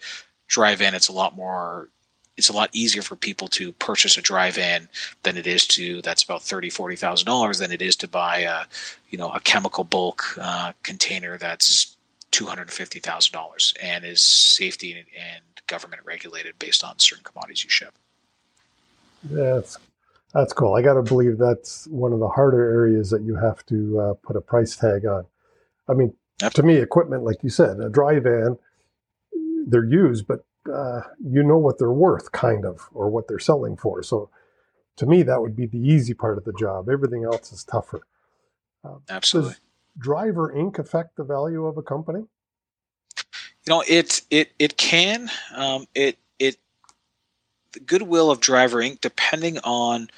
dry 0.47 0.75
van, 0.75 0.93
it's 0.93 1.09
a 1.09 1.13
lot 1.13 1.35
more 1.35 1.89
it's 2.37 2.49
a 2.49 2.53
lot 2.53 2.69
easier 2.73 3.01
for 3.01 3.15
people 3.15 3.47
to 3.47 3.71
purchase 3.73 4.17
a 4.17 4.21
dry 4.21 4.51
van 4.51 4.89
than 5.23 5.37
it 5.37 5.47
is 5.47 5.65
to 5.67 6.01
that's 6.01 6.23
about 6.23 6.43
thirty 6.43 6.69
forty 6.69 6.95
thousand 6.95 7.25
dollars 7.25 7.59
than 7.59 7.71
it 7.71 7.81
is 7.81 7.95
to 7.97 8.07
buy 8.07 8.39
a 8.39 8.65
you 9.09 9.17
know 9.17 9.31
a 9.31 9.39
chemical 9.39 9.83
bulk 9.83 10.37
uh, 10.39 10.73
container 10.83 11.37
that's 11.37 11.95
two 12.31 12.45
hundred 12.45 12.69
fifty 12.71 12.99
thousand 12.99 13.33
dollars 13.33 13.73
and 13.81 14.03
is 14.05 14.21
safety 14.21 14.91
and, 14.93 15.05
and, 15.17 15.41
government 15.67 15.99
regulated 16.05 16.53
based 16.59 16.83
on 16.83 16.99
certain 16.99 17.23
commodities 17.23 17.63
you 17.63 17.69
ship. 17.71 17.97
That's 19.29 19.77
that's 20.33 20.53
cool. 20.53 20.75
I 20.75 20.81
got 20.81 20.95
to 20.95 21.01
believe 21.01 21.37
that's 21.37 21.87
one 21.87 22.11
of 22.11 22.19
the 22.19 22.27
harder 22.27 22.61
areas 22.61 23.09
that 23.09 23.21
you 23.21 23.35
have 23.35 23.65
to 23.67 23.99
uh, 23.99 24.13
put 24.21 24.35
a 24.35 24.41
price 24.41 24.75
tag 24.75 25.05
on. 25.05 25.25
I 25.87 25.93
mean, 25.93 26.13
to 26.53 26.63
me, 26.63 26.75
equipment 26.75 27.23
like 27.23 27.37
you 27.41 27.49
said, 27.49 27.79
a 27.79 27.89
dry 27.89 28.19
van 28.19 28.57
they're 29.65 29.85
used, 29.85 30.27
but 30.27 30.45
uh, 30.71 31.01
you 31.23 31.43
know 31.43 31.57
what 31.57 31.77
they're 31.77 31.91
worth, 31.91 32.31
kind 32.31 32.65
of, 32.65 32.89
or 32.93 33.09
what 33.09 33.27
they're 33.27 33.39
selling 33.39 33.77
for. 33.77 34.03
So, 34.03 34.29
to 34.97 35.05
me, 35.05 35.23
that 35.23 35.41
would 35.41 35.55
be 35.55 35.65
the 35.65 35.79
easy 35.79 36.13
part 36.13 36.37
of 36.37 36.45
the 36.45 36.53
job. 36.53 36.89
Everything 36.89 37.23
else 37.23 37.51
is 37.51 37.63
tougher. 37.63 38.01
Uh, 38.83 38.97
Absolutely. 39.09 39.51
Does 39.51 39.61
Driver 39.97 40.53
Inc. 40.55 40.79
affect 40.79 41.15
the 41.17 41.23
value 41.23 41.65
of 41.65 41.77
a 41.77 41.81
company? 41.81 42.25
You 43.19 43.69
know, 43.69 43.83
it 43.87 44.21
it 44.29 44.51
it 44.59 44.77
can. 44.77 45.29
Um, 45.55 45.87
it 45.95 46.17
the 47.75 47.81
goodwill 47.81 48.31
of 48.31 48.39
Driver 48.39 48.77
Inc. 48.77 49.01
Depending 49.01 49.59
on 49.59 50.09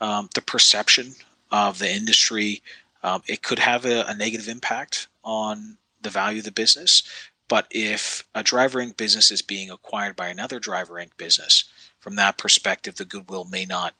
um, 0.00 0.28
the 0.34 0.42
perception 0.42 1.14
of 1.50 1.78
the 1.78 1.90
industry, 1.90 2.62
um, 3.02 3.22
it 3.26 3.42
could 3.42 3.58
have 3.58 3.84
a, 3.84 4.04
a 4.06 4.14
negative 4.14 4.48
impact 4.48 5.08
on 5.24 5.78
the 6.02 6.10
value 6.10 6.38
of 6.38 6.44
the 6.44 6.52
business. 6.52 7.02
But 7.48 7.66
if 7.70 8.24
a 8.34 8.42
Driver 8.42 8.80
Inc. 8.80 8.96
business 8.96 9.30
is 9.30 9.42
being 9.42 9.70
acquired 9.70 10.14
by 10.14 10.28
another 10.28 10.60
Driver 10.60 10.94
Inc. 10.94 11.16
business, 11.16 11.64
from 11.98 12.16
that 12.16 12.38
perspective, 12.38 12.96
the 12.96 13.04
goodwill 13.04 13.44
may 13.44 13.64
not 13.64 13.94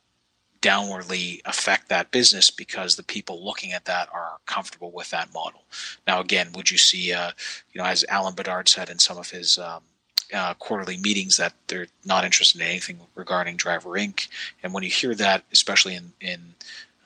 downwardly 0.60 1.40
affect 1.44 1.88
that 1.88 2.10
business 2.10 2.50
because 2.50 2.96
the 2.96 3.02
people 3.02 3.44
looking 3.44 3.72
at 3.72 3.84
that 3.84 4.08
are 4.12 4.38
comfortable 4.46 4.90
with 4.90 5.10
that 5.10 5.32
model. 5.32 5.64
Now, 6.06 6.20
again, 6.20 6.50
would 6.54 6.70
you 6.70 6.78
see, 6.78 7.12
uh, 7.12 7.32
you 7.72 7.80
know, 7.80 7.86
as 7.86 8.04
Alain 8.10 8.34
Bedard 8.34 8.68
said 8.68 8.90
in 8.90 8.98
some 8.98 9.18
of 9.18 9.30
his 9.30 9.58
um, 9.58 9.82
uh, 10.32 10.54
quarterly 10.54 10.96
meetings, 10.96 11.36
that 11.36 11.54
they're 11.68 11.88
not 12.04 12.24
interested 12.24 12.60
in 12.60 12.66
anything 12.66 12.98
regarding 13.14 13.56
Driver 13.56 13.90
Inc. 13.90 14.28
And 14.62 14.72
when 14.72 14.82
you 14.82 14.90
hear 14.90 15.14
that, 15.14 15.44
especially 15.52 15.94
in 15.94 16.12
in 16.20 16.54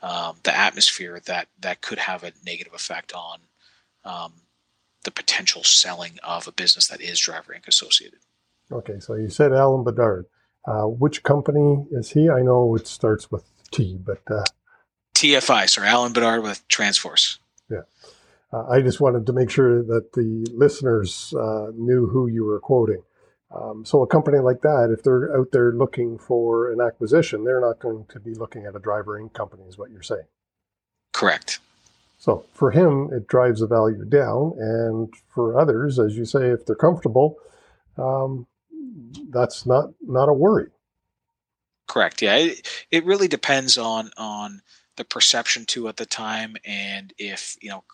um, 0.03 0.37
the 0.43 0.57
atmosphere, 0.57 1.21
that 1.27 1.49
that 1.61 1.81
could 1.81 1.99
have 1.99 2.25
a 2.25 2.33
negative 2.45 2.75
effect 2.75 3.13
on 3.13 3.41
um, 4.05 4.33
the 5.05 5.11
potential 5.11 5.65
selling 5.65 6.19
of 6.23 6.47
a 6.47 6.53
business 6.53 6.89
that 6.89 7.01
is 7.01 7.19
Driver 7.19 7.55
Inc. 7.55 7.69
associated. 7.69 8.19
Okay, 8.73 9.01
so 9.01 9.15
you 9.15 9.29
said 9.29 9.53
Alain 9.53 9.85
Bedard. 9.85 10.27
Uh, 10.67 10.85
which 10.85 11.23
company 11.23 11.87
is 11.91 12.11
he? 12.11 12.29
I 12.29 12.43
know 12.43 12.77
it 12.77 12.87
starts 12.87 13.31
with 13.31 13.45
T, 13.71 13.99
but 13.99 14.21
uh, 14.31 14.45
TFI, 15.15 15.69
sir. 15.69 15.85
Alain 15.85 16.13
Bedard 16.13 16.43
with 16.43 16.67
Transforce. 16.69 17.39
Yeah, 17.71 17.83
uh, 18.53 18.67
I 18.69 18.81
just 18.83 19.01
wanted 19.01 19.27
to 19.27 19.33
make 19.33 19.51
sure 19.51 19.83
that 19.83 20.13
the 20.13 20.47
listeners 20.53 21.33
uh, 21.35 21.69
knew 21.75 22.07
who 22.09 22.27
you 22.27 22.45
were 22.45 22.61
quoting. 22.61 23.03
Um, 23.53 23.85
so 23.85 24.03
a 24.03 24.07
company 24.07 24.39
like 24.39 24.63
that, 24.63 24.95
if 24.97 25.03
they're 25.03 25.37
out 25.37 25.49
there 25.53 25.73
looking 25.73 26.19
for 26.19 26.71
an 26.73 26.81
acquisition, 26.81 27.45
they're 27.45 27.61
not 27.61 27.81
going 27.81 28.07
to 28.11 28.21
be 28.21 28.35
looking 28.35 28.65
at 28.65 28.77
a 28.77 28.79
Driver 28.79 29.21
Inc. 29.21 29.33
company, 29.33 29.65
is 29.65 29.77
what 29.77 29.91
you're 29.91 30.03
saying. 30.03 30.27
Correct. 31.13 31.59
So 32.19 32.45
for 32.53 32.71
him, 32.71 33.11
it 33.13 33.27
drives 33.27 33.61
the 33.61 33.67
value 33.67 34.05
down. 34.05 34.55
And 34.59 35.13
for 35.35 35.59
others, 35.59 35.99
as 35.99 36.17
you 36.17 36.25
say, 36.25 36.51
if 36.51 36.65
they're 36.65 36.77
comfortable, 36.77 37.37
um, 37.99 38.47
that's 39.31 39.67
not 39.67 39.91
not 40.01 40.29
a 40.29 40.33
worry. 40.33 40.69
Correct. 41.89 42.23
Yeah, 42.23 42.37
it, 42.37 42.87
it 42.91 43.05
really 43.05 43.27
depends 43.27 43.77
on 43.77 44.11
on 44.17 44.63
the 44.97 45.05
perception 45.05 45.65
too 45.65 45.89
at 45.89 45.97
the 45.97 46.07
time, 46.07 46.57
and 46.65 47.13
if 47.19 47.57
you 47.61 47.71
know 47.71 47.85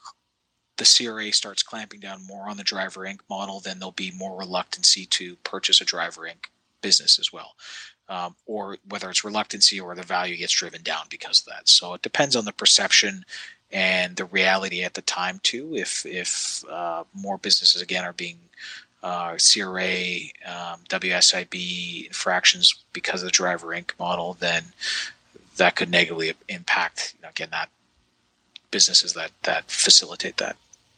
the 0.76 0.84
CRA 0.84 1.32
starts 1.32 1.62
clamping 1.62 2.00
down 2.00 2.26
more 2.26 2.48
on 2.48 2.56
the 2.56 2.64
Driver 2.64 3.02
Inc. 3.02 3.20
model, 3.30 3.60
then 3.60 3.78
there'll 3.78 3.92
be 3.92 4.12
more 4.12 4.38
reluctancy 4.38 5.06
to 5.06 5.36
purchase 5.36 5.80
a 5.80 5.84
Driver 5.84 6.22
Inc. 6.22 6.50
business 6.82 7.18
as 7.18 7.32
well. 7.32 7.54
Um, 8.08 8.36
or 8.46 8.76
whether 8.88 9.10
it's 9.10 9.24
reluctancy 9.24 9.80
or 9.80 9.94
the 9.94 10.02
value 10.02 10.36
gets 10.36 10.52
driven 10.52 10.82
down 10.82 11.06
because 11.10 11.40
of 11.40 11.46
that. 11.46 11.68
So 11.68 11.94
it 11.94 12.02
depends 12.02 12.36
on 12.36 12.44
the 12.44 12.52
perception 12.52 13.24
and 13.72 14.14
the 14.14 14.26
reality 14.26 14.84
at 14.84 14.94
the 14.94 15.02
time 15.02 15.40
too. 15.42 15.74
If 15.74 16.06
if 16.06 16.64
uh, 16.70 17.02
more 17.14 17.38
businesses 17.38 17.82
again 17.82 18.04
are 18.04 18.12
being 18.12 18.38
uh, 19.02 19.36
CRA, 19.38 20.16
um, 20.46 20.80
WSIB 20.88 22.06
infractions 22.06 22.84
because 22.92 23.22
of 23.22 23.26
the 23.26 23.32
Driver 23.32 23.68
Inc. 23.68 23.90
model, 23.98 24.34
then 24.38 24.64
that 25.56 25.74
could 25.74 25.90
negatively 25.90 26.32
impact 26.48 27.14
you 27.16 27.22
know, 27.22 27.30
again 27.30 27.48
that 27.50 27.70
businesses 28.70 29.14
that 29.14 29.30
that 29.42 29.70
facilitate 29.70 30.36
that. 30.36 30.56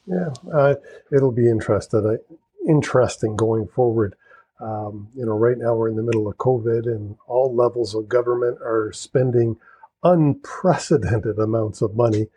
Yeah, 0.08 0.30
uh, 0.52 0.74
it'll 1.12 1.32
be 1.32 1.48
interesting. 1.48 2.06
Uh, 2.06 2.34
interesting 2.68 3.36
going 3.36 3.68
forward. 3.68 4.14
Um, 4.60 5.08
you 5.14 5.24
know, 5.24 5.36
right 5.36 5.56
now 5.56 5.74
we're 5.74 5.88
in 5.88 5.96
the 5.96 6.02
middle 6.02 6.26
of 6.26 6.36
COVID, 6.38 6.86
and 6.86 7.16
all 7.26 7.54
levels 7.54 7.94
of 7.94 8.08
government 8.08 8.58
are 8.62 8.90
spending 8.92 9.56
unprecedented 10.02 11.38
amounts 11.38 11.82
of 11.82 11.94
money. 11.94 12.28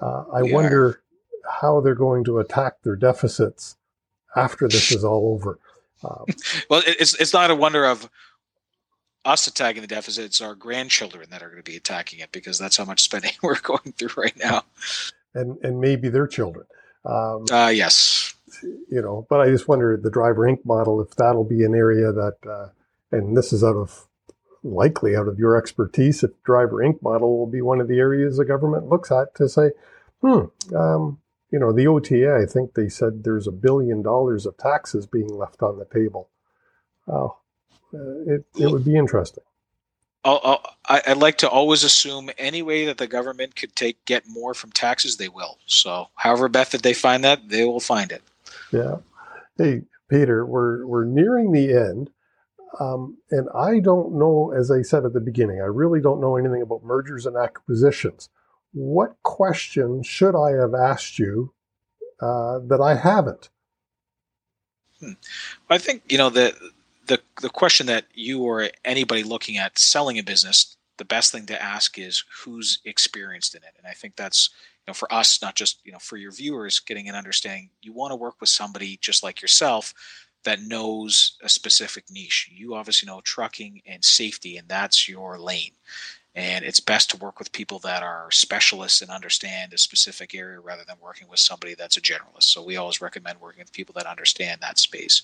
Uh, 0.00 0.24
I 0.32 0.42
wonder 0.42 1.02
how 1.48 1.80
they're 1.80 1.94
going 1.94 2.24
to 2.24 2.38
attack 2.38 2.82
their 2.82 2.96
deficits 2.96 3.76
after 4.34 4.66
this 4.68 4.90
is 4.92 5.04
all 5.04 5.34
over. 5.34 5.58
Um, 6.04 6.24
Well, 6.70 6.82
it's 6.86 7.14
it's 7.20 7.32
not 7.32 7.50
a 7.50 7.54
wonder 7.54 7.84
of 7.84 8.08
us 9.24 9.46
attacking 9.46 9.82
the 9.82 9.88
deficit. 9.88 10.24
It's 10.24 10.40
our 10.40 10.54
grandchildren 10.54 11.28
that 11.30 11.42
are 11.42 11.48
going 11.48 11.62
to 11.62 11.70
be 11.70 11.76
attacking 11.76 12.20
it 12.20 12.32
because 12.32 12.58
that's 12.58 12.76
how 12.76 12.84
much 12.84 13.02
spending 13.02 13.32
we're 13.42 13.60
going 13.60 13.92
through 13.92 14.10
right 14.16 14.36
now. 14.36 14.62
and 15.34 15.58
and 15.62 15.80
maybe 15.80 16.08
their 16.08 16.26
children. 16.26 16.66
Um, 17.04 17.44
Uh, 17.50 17.72
yes. 17.74 18.34
you 18.62 19.02
know, 19.02 19.26
but 19.28 19.40
I 19.40 19.50
just 19.50 19.68
wonder 19.68 19.96
the 19.96 20.10
Driver 20.10 20.42
Inc. 20.46 20.64
model 20.64 21.00
if 21.00 21.14
that'll 21.16 21.44
be 21.44 21.64
an 21.64 21.74
area 21.74 22.12
that, 22.12 22.36
uh, 22.48 22.68
and 23.10 23.36
this 23.36 23.52
is 23.52 23.64
out 23.64 23.76
of 23.76 24.06
likely 24.62 25.16
out 25.16 25.26
of 25.26 25.38
your 25.38 25.56
expertise, 25.56 26.22
if 26.22 26.30
Driver 26.44 26.76
Inc. 26.76 27.02
model 27.02 27.36
will 27.38 27.46
be 27.46 27.62
one 27.62 27.80
of 27.80 27.88
the 27.88 27.98
areas 27.98 28.36
the 28.36 28.44
government 28.44 28.88
looks 28.88 29.10
at 29.10 29.34
to 29.34 29.48
say, 29.48 29.70
hmm, 30.20 30.44
um, 30.76 31.18
you 31.50 31.58
know, 31.58 31.72
the 31.72 31.86
OTA. 31.88 32.34
I 32.40 32.46
think 32.46 32.74
they 32.74 32.88
said 32.88 33.24
there's 33.24 33.46
a 33.48 33.52
billion 33.52 34.02
dollars 34.02 34.46
of 34.46 34.56
taxes 34.56 35.06
being 35.06 35.28
left 35.28 35.62
on 35.62 35.78
the 35.78 35.84
table. 35.84 36.28
Oh, 37.08 37.38
uh, 37.92 38.20
it 38.32 38.46
it 38.58 38.70
would 38.70 38.84
be 38.84 38.96
interesting. 38.96 39.44
I- 40.24 41.02
I'd 41.06 41.16
like 41.16 41.38
to 41.38 41.48
always 41.48 41.84
assume 41.84 42.30
any 42.38 42.62
way 42.62 42.86
that 42.86 42.98
the 42.98 43.06
government 43.06 43.56
could 43.56 43.74
take 43.74 44.04
get 44.04 44.24
more 44.28 44.54
from 44.54 44.70
taxes, 44.70 45.16
they 45.16 45.28
will. 45.28 45.58
So, 45.66 46.08
however 46.14 46.48
method 46.48 46.82
they 46.82 46.94
find 46.94 47.24
that, 47.24 47.48
they 47.48 47.64
will 47.64 47.80
find 47.80 48.12
it. 48.12 48.22
Yeah. 48.70 48.96
Hey, 49.58 49.82
Peter, 50.08 50.46
we're 50.46 50.86
we're 50.86 51.04
nearing 51.04 51.52
the 51.52 51.72
end, 51.72 52.10
um, 52.78 53.18
and 53.30 53.48
I 53.54 53.80
don't 53.80 54.12
know. 54.18 54.52
As 54.56 54.70
I 54.70 54.82
said 54.82 55.04
at 55.04 55.12
the 55.12 55.20
beginning, 55.20 55.60
I 55.60 55.66
really 55.66 56.00
don't 56.00 56.20
know 56.20 56.36
anything 56.36 56.62
about 56.62 56.84
mergers 56.84 57.26
and 57.26 57.36
acquisitions. 57.36 58.28
What 58.72 59.16
question 59.22 60.02
should 60.02 60.34
I 60.34 60.52
have 60.52 60.74
asked 60.74 61.18
you 61.18 61.52
uh, 62.20 62.60
that 62.60 62.80
I 62.80 62.94
haven't? 62.96 63.50
I 65.68 65.78
think 65.78 66.02
you 66.10 66.18
know 66.18 66.30
the 66.30 66.54
the 67.06 67.20
the 67.40 67.50
question 67.50 67.86
that 67.86 68.06
you 68.14 68.42
or 68.42 68.68
anybody 68.84 69.22
looking 69.22 69.56
at 69.56 69.78
selling 69.78 70.18
a 70.18 70.22
business, 70.22 70.76
the 70.98 71.04
best 71.04 71.32
thing 71.32 71.46
to 71.46 71.62
ask 71.62 71.98
is 71.98 72.24
who's 72.44 72.80
experienced 72.84 73.54
in 73.54 73.62
it, 73.62 73.74
and 73.78 73.86
I 73.86 73.92
think 73.92 74.16
that's 74.16 74.50
you 74.86 74.90
know 74.90 74.94
for 74.94 75.12
us, 75.12 75.42
not 75.42 75.54
just 75.54 75.80
you 75.84 75.92
know 75.92 75.98
for 75.98 76.16
your 76.16 76.32
viewers, 76.32 76.80
getting 76.80 77.08
an 77.08 77.14
understanding. 77.14 77.70
You 77.82 77.92
want 77.92 78.12
to 78.12 78.16
work 78.16 78.40
with 78.40 78.50
somebody 78.50 78.98
just 79.00 79.22
like 79.22 79.42
yourself 79.42 79.94
that 80.44 80.60
knows 80.60 81.38
a 81.42 81.48
specific 81.48 82.04
niche. 82.10 82.50
You 82.52 82.74
obviously 82.74 83.06
know 83.06 83.20
trucking 83.22 83.82
and 83.86 84.04
safety, 84.04 84.56
and 84.56 84.68
that's 84.68 85.08
your 85.08 85.38
lane. 85.38 85.72
And 86.34 86.64
it's 86.64 86.80
best 86.80 87.10
to 87.10 87.18
work 87.18 87.38
with 87.38 87.52
people 87.52 87.78
that 87.80 88.02
are 88.02 88.30
specialists 88.30 89.02
and 89.02 89.10
understand 89.10 89.74
a 89.74 89.78
specific 89.78 90.34
area 90.34 90.60
rather 90.60 90.82
than 90.86 90.96
working 91.02 91.28
with 91.28 91.40
somebody 91.40 91.74
that's 91.74 91.98
a 91.98 92.00
generalist. 92.00 92.44
So 92.44 92.64
we 92.64 92.78
always 92.78 93.02
recommend 93.02 93.38
working 93.38 93.60
with 93.60 93.72
people 93.72 93.92
that 93.98 94.06
understand 94.06 94.60
that 94.62 94.78
space. 94.78 95.22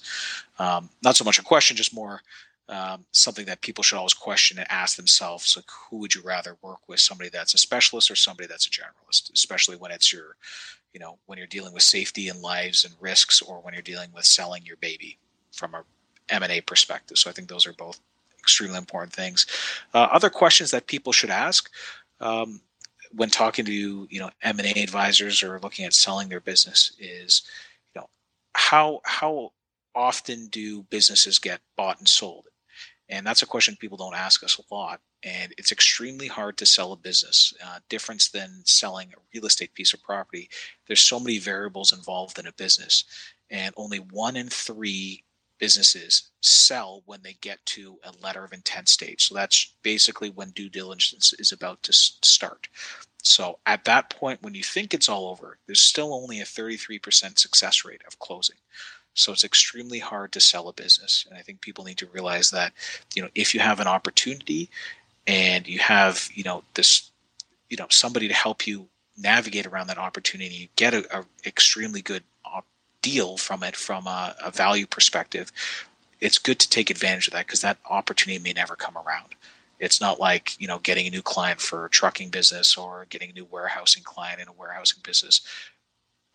Um, 0.58 0.90
not 1.02 1.16
so 1.16 1.24
much 1.24 1.38
a 1.38 1.42
question, 1.42 1.78
just 1.78 1.94
more 1.94 2.20
um, 2.68 3.04
something 3.12 3.46
that 3.46 3.62
people 3.62 3.82
should 3.82 3.96
always 3.96 4.12
question 4.12 4.58
and 4.58 4.70
ask 4.70 4.96
themselves 4.96 5.56
like 5.56 5.64
who 5.70 5.96
would 5.98 6.14
you 6.14 6.22
rather 6.22 6.56
work 6.62 6.80
with 6.86 7.00
somebody 7.00 7.30
that's 7.30 7.54
a 7.54 7.58
specialist 7.58 8.10
or 8.10 8.16
somebody 8.16 8.46
that's 8.46 8.66
a 8.66 8.70
generalist 8.70 9.32
especially 9.32 9.76
when 9.76 9.90
it's 9.90 10.12
your 10.12 10.36
you 10.92 11.00
know 11.00 11.18
when 11.26 11.38
you're 11.38 11.46
dealing 11.46 11.72
with 11.72 11.82
safety 11.82 12.28
and 12.28 12.40
lives 12.40 12.84
and 12.84 12.94
risks 13.00 13.40
or 13.40 13.60
when 13.60 13.72
you're 13.72 13.82
dealing 13.82 14.10
with 14.14 14.24
selling 14.24 14.64
your 14.66 14.76
baby 14.76 15.16
from 15.50 15.74
a 15.74 15.82
m&a 16.28 16.60
perspective 16.60 17.16
so 17.16 17.30
i 17.30 17.32
think 17.32 17.48
those 17.48 17.66
are 17.66 17.72
both 17.72 18.00
extremely 18.48 18.78
important 18.78 19.12
things 19.12 19.46
uh, 19.94 20.08
other 20.10 20.30
questions 20.30 20.70
that 20.70 20.86
people 20.86 21.12
should 21.12 21.30
ask 21.30 21.70
um, 22.20 22.60
when 23.12 23.30
talking 23.30 23.64
to 23.64 24.06
you 24.10 24.20
know 24.20 24.30
m&a 24.42 24.82
advisors 24.82 25.42
or 25.42 25.60
looking 25.60 25.84
at 25.84 25.94
selling 25.94 26.28
their 26.28 26.40
business 26.40 26.92
is 26.98 27.42
you 27.94 28.00
know 28.00 28.08
how 28.54 29.00
how 29.04 29.52
often 29.94 30.46
do 30.46 30.82
businesses 30.84 31.38
get 31.38 31.60
bought 31.76 31.98
and 31.98 32.08
sold 32.08 32.48
and 33.08 33.26
that's 33.26 33.42
a 33.42 33.46
question 33.46 33.76
people 33.76 33.96
don't 33.96 34.14
ask 34.14 34.42
us 34.44 34.58
a 34.58 34.74
lot. 34.74 35.00
And 35.24 35.52
it's 35.58 35.72
extremely 35.72 36.28
hard 36.28 36.56
to 36.58 36.66
sell 36.66 36.92
a 36.92 36.96
business. 36.96 37.54
Uh, 37.64 37.78
difference 37.88 38.28
than 38.28 38.62
selling 38.64 39.08
a 39.08 39.20
real 39.34 39.46
estate 39.46 39.74
piece 39.74 39.94
of 39.94 40.02
property. 40.02 40.48
There's 40.86 41.00
so 41.00 41.18
many 41.18 41.38
variables 41.38 41.92
involved 41.92 42.38
in 42.38 42.46
a 42.46 42.52
business, 42.52 43.04
and 43.50 43.74
only 43.76 43.98
one 43.98 44.36
in 44.36 44.48
three 44.48 45.24
businesses 45.58 46.30
sell 46.40 47.02
when 47.06 47.22
they 47.22 47.36
get 47.40 47.64
to 47.66 47.98
a 48.04 48.12
letter 48.22 48.44
of 48.44 48.52
intent 48.52 48.88
stage. 48.88 49.28
So 49.28 49.34
that's 49.34 49.72
basically 49.82 50.30
when 50.30 50.50
due 50.50 50.68
diligence 50.68 51.32
is 51.38 51.52
about 51.52 51.82
to 51.84 51.92
start. 51.92 52.68
So 53.22 53.58
at 53.66 53.84
that 53.84 54.10
point, 54.10 54.42
when 54.42 54.54
you 54.54 54.62
think 54.62 54.94
it's 54.94 55.08
all 55.08 55.26
over, 55.26 55.58
there's 55.66 55.80
still 55.80 56.14
only 56.14 56.40
a 56.40 56.44
33% 56.44 57.38
success 57.38 57.84
rate 57.84 58.02
of 58.06 58.18
closing. 58.18 58.56
So 59.14 59.32
it's 59.32 59.44
extremely 59.44 59.98
hard 59.98 60.32
to 60.32 60.40
sell 60.40 60.68
a 60.68 60.72
business. 60.72 61.26
And 61.28 61.36
I 61.36 61.42
think 61.42 61.60
people 61.60 61.84
need 61.84 61.98
to 61.98 62.06
realize 62.06 62.50
that, 62.52 62.72
you 63.14 63.22
know, 63.22 63.28
if 63.34 63.52
you 63.52 63.60
have 63.60 63.80
an 63.80 63.88
opportunity 63.88 64.70
and 65.26 65.66
you 65.66 65.80
have, 65.80 66.28
you 66.32 66.44
know, 66.44 66.62
this, 66.74 67.10
you 67.68 67.76
know, 67.76 67.86
somebody 67.90 68.28
to 68.28 68.34
help 68.34 68.66
you 68.66 68.86
navigate 69.16 69.66
around 69.66 69.88
that 69.88 69.98
opportunity, 69.98 70.54
you 70.54 70.68
get 70.76 70.94
a, 70.94 71.24
extremely 71.44 72.00
good 72.00 72.22
deal 73.02 73.36
from 73.36 73.62
it 73.62 73.76
from 73.76 74.06
a, 74.06 74.34
a 74.42 74.50
value 74.50 74.86
perspective. 74.86 75.52
It's 76.20 76.38
good 76.38 76.58
to 76.58 76.68
take 76.68 76.90
advantage 76.90 77.28
of 77.28 77.34
that 77.34 77.46
because 77.46 77.60
that 77.60 77.78
opportunity 77.88 78.42
may 78.42 78.52
never 78.52 78.76
come 78.76 78.96
around. 78.96 79.34
It's 79.78 80.00
not 80.00 80.18
like, 80.18 80.60
you 80.60 80.66
know, 80.66 80.80
getting 80.80 81.06
a 81.06 81.10
new 81.10 81.22
client 81.22 81.60
for 81.60 81.84
a 81.84 81.90
trucking 81.90 82.30
business 82.30 82.76
or 82.76 83.06
getting 83.10 83.30
a 83.30 83.34
new 83.34 83.46
warehousing 83.48 84.02
client 84.02 84.40
in 84.40 84.48
a 84.48 84.52
warehousing 84.52 85.00
business 85.04 85.40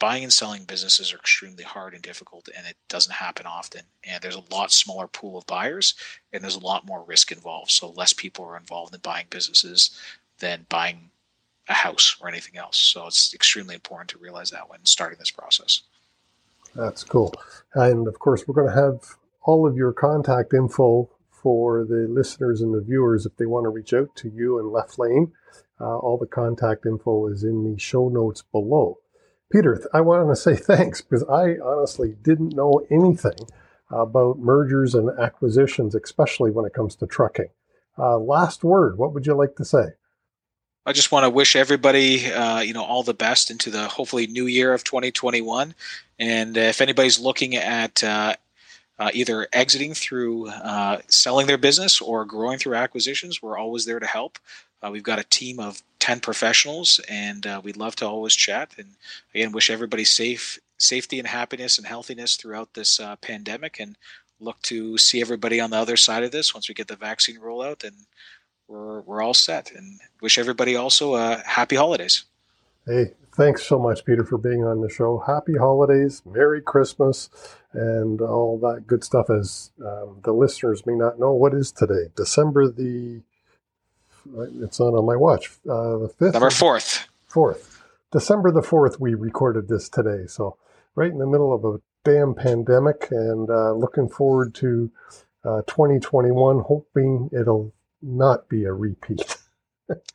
buying 0.04 0.24
and 0.24 0.34
selling 0.34 0.66
businesses 0.66 1.14
are 1.14 1.18
extremely 1.18 1.64
hard 1.64 1.94
and 1.94 2.04
difficult 2.04 2.50
and 2.58 2.68
it 2.68 2.76
doesn't 2.90 3.14
happen 3.14 3.46
often 3.46 3.84
and 4.04 4.22
there's 4.22 4.36
a 4.36 4.54
lot 4.54 4.70
smaller 4.70 5.08
pool 5.08 5.38
of 5.38 5.46
buyers 5.48 5.94
and 6.34 6.44
there's 6.44 6.58
a 6.58 6.60
lot 6.60 6.86
more 6.86 7.06
risk 7.06 7.32
involved 7.32 7.72
so 7.72 7.90
less 7.92 8.12
people 8.12 8.44
are 8.44 8.58
involved 8.58 8.94
in 8.94 9.00
buying 9.00 9.26
businesses 9.30 9.98
than 10.40 10.66
buying 10.68 11.10
a 11.70 11.74
house 11.74 12.18
or 12.20 12.28
anything 12.28 12.58
else 12.58 12.76
so 12.76 13.08
it's 13.08 13.34
extremely 13.34 13.76
important 13.76 14.10
to 14.10 14.18
realize 14.18 14.50
that 14.52 14.70
when 14.70 14.84
starting 14.84 15.18
this 15.20 15.32
process 15.32 15.84
That's 16.76 17.04
cool. 17.04 17.34
And 17.74 18.08
of 18.08 18.20
course, 18.20 18.48
we're 18.48 18.56
going 18.56 18.74
to 18.74 18.82
have 18.82 19.18
all 19.44 19.68
of 19.68 19.76
your 19.76 19.94
contact 19.94 20.54
info 20.54 21.10
for 21.30 21.84
the 21.84 22.08
listeners 22.10 22.62
and 22.62 22.74
the 22.74 22.82
viewers 22.82 23.26
if 23.26 23.36
they 23.38 23.46
want 23.46 23.66
to 23.66 23.70
reach 23.70 23.94
out 23.94 24.16
to 24.16 24.30
you 24.30 24.60
and 24.60 24.72
Left 24.72 24.98
Lane. 24.98 25.32
Uh, 25.80 25.98
all 25.98 26.18
the 26.18 26.26
contact 26.26 26.86
info 26.86 27.28
is 27.28 27.44
in 27.44 27.64
the 27.64 27.80
show 27.80 28.08
notes 28.08 28.44
below. 28.52 29.00
Peter, 29.52 29.86
I 29.94 30.02
want 30.02 30.30
to 30.30 30.36
say 30.36 30.56
thanks 30.56 31.02
because 31.02 31.24
I 31.24 31.58
honestly 31.64 32.16
didn't 32.22 32.56
know 32.56 32.86
anything 32.90 33.48
about 33.92 34.40
mergers 34.40 34.96
and 34.96 35.10
acquisitions, 35.20 35.94
especially 35.94 36.50
when 36.52 36.66
it 36.66 36.74
comes 36.74 36.96
to 36.96 37.06
trucking. 37.06 37.50
Uh, 37.98 38.18
last 38.18 38.64
word, 38.64 38.98
what 38.98 39.14
would 39.14 39.28
you 39.28 39.36
like 39.36 39.56
to 39.58 39.66
say? 39.66 39.90
I 40.86 40.92
just 40.92 41.14
want 41.14 41.24
to 41.24 41.30
wish 41.30 41.56
everybody, 41.56 42.30
uh, 42.30 42.60
you 42.60 42.74
know, 42.74 42.84
all 42.84 43.04
the 43.04 43.14
best 43.14 43.50
into 43.50 43.70
the 43.70 43.88
hopefully 43.88 44.28
new 44.28 44.48
year 44.48 44.74
of 44.74 44.84
2021. 44.84 45.74
And 46.20 46.58
uh, 46.58 46.62
if 46.62 46.82
anybody's 46.82 47.20
looking 47.20 47.56
at 47.56 48.04
uh, 48.04 48.36
uh, 49.00 49.10
either 49.14 49.48
exiting 49.54 49.94
through 49.94 50.50
uh, 50.50 51.00
selling 51.08 51.48
their 51.48 51.58
business 51.58 52.02
or 52.02 52.26
growing 52.26 52.60
through 52.60 52.76
acquisitions, 52.76 53.42
we're 53.42 53.58
always 53.58 53.86
there 53.86 54.00
to 54.00 54.06
help. 54.06 54.38
Uh, 54.82 54.90
we've 54.92 55.04
got 55.04 55.20
a 55.20 55.24
team 55.24 55.58
of 55.58 55.82
10 56.00 56.20
professionals, 56.20 57.00
and 57.08 57.48
we'd 57.64 57.78
love 57.78 57.96
to 57.96 58.06
always 58.06 58.36
chat. 58.36 58.74
And 58.78 58.90
again, 59.34 59.54
wish 59.54 59.70
everybody 59.70 60.04
safe, 60.04 60.60
safety, 60.78 61.18
and 61.18 61.28
happiness 61.28 61.78
and 61.78 61.88
healthiness 61.88 62.36
throughout 62.36 62.74
this 62.74 63.00
pandemic. 63.22 63.80
And 63.80 63.96
look 64.42 64.62
to 64.64 64.98
see 64.98 65.22
everybody 65.22 65.62
on 65.62 65.70
the 65.70 65.78
other 65.78 65.96
side 65.96 66.24
of 66.24 66.34
this 66.34 66.54
once 66.54 66.68
we 66.68 66.76
get 66.76 66.90
the 66.90 66.98
vaccine 66.98 67.40
rollout 67.40 67.86
and 67.86 67.96
we're 68.68 69.02
we're 69.02 69.22
all 69.22 69.34
set 69.34 69.72
and 69.72 70.00
wish 70.22 70.38
everybody 70.38 70.76
also 70.76 71.14
uh, 71.14 71.42
happy 71.46 71.76
holidays. 71.76 72.26
Hey, 72.86 73.12
thanks 73.36 73.64
so 73.64 73.80
much, 73.80 74.04
Peter, 74.06 74.26
for 74.26 74.38
being 74.38 74.64
on 74.64 74.82
the 74.82 74.90
show. 74.90 75.24
Happy 75.26 75.56
holidays, 75.58 76.22
Merry 76.26 76.62
Christmas, 76.62 77.30
and 77.72 78.22
all 78.22 78.58
that 78.60 78.88
good 78.88 79.04
stuff. 79.04 79.30
As 79.30 79.72
um, 79.86 80.20
the 80.24 80.34
listeners 80.34 80.86
may 80.86 80.96
not 80.96 81.20
know, 81.20 81.34
what 81.34 81.54
is 81.54 81.72
today? 81.72 82.10
December 82.16 82.70
the. 82.70 83.22
It's 84.62 84.80
not 84.80 84.94
on 84.94 85.06
my 85.06 85.18
watch. 85.18 85.52
Uh, 85.70 85.98
the 85.98 86.14
fifth. 86.18 86.34
Number 86.34 86.50
fourth. 86.50 87.08
Fourth. 87.28 87.84
December 88.12 88.52
the 88.52 88.62
fourth. 88.62 89.00
We 89.00 89.16
recorded 89.16 89.68
this 89.68 89.90
today, 89.90 90.28
so 90.28 90.58
right 90.96 91.12
in 91.12 91.18
the 91.20 91.28
middle 91.28 91.54
of 91.54 91.66
a 91.66 91.82
damn 92.06 92.34
pandemic, 92.34 93.08
and 93.12 93.50
uh, 93.50 93.74
looking 93.74 94.08
forward 94.08 94.54
to 94.56 94.92
uh, 95.44 95.62
2021. 95.68 96.60
Hoping 96.60 97.30
it'll 97.34 97.74
not 98.04 98.50
be 98.50 98.66
a 98.66 98.74
repeat. 98.74 99.38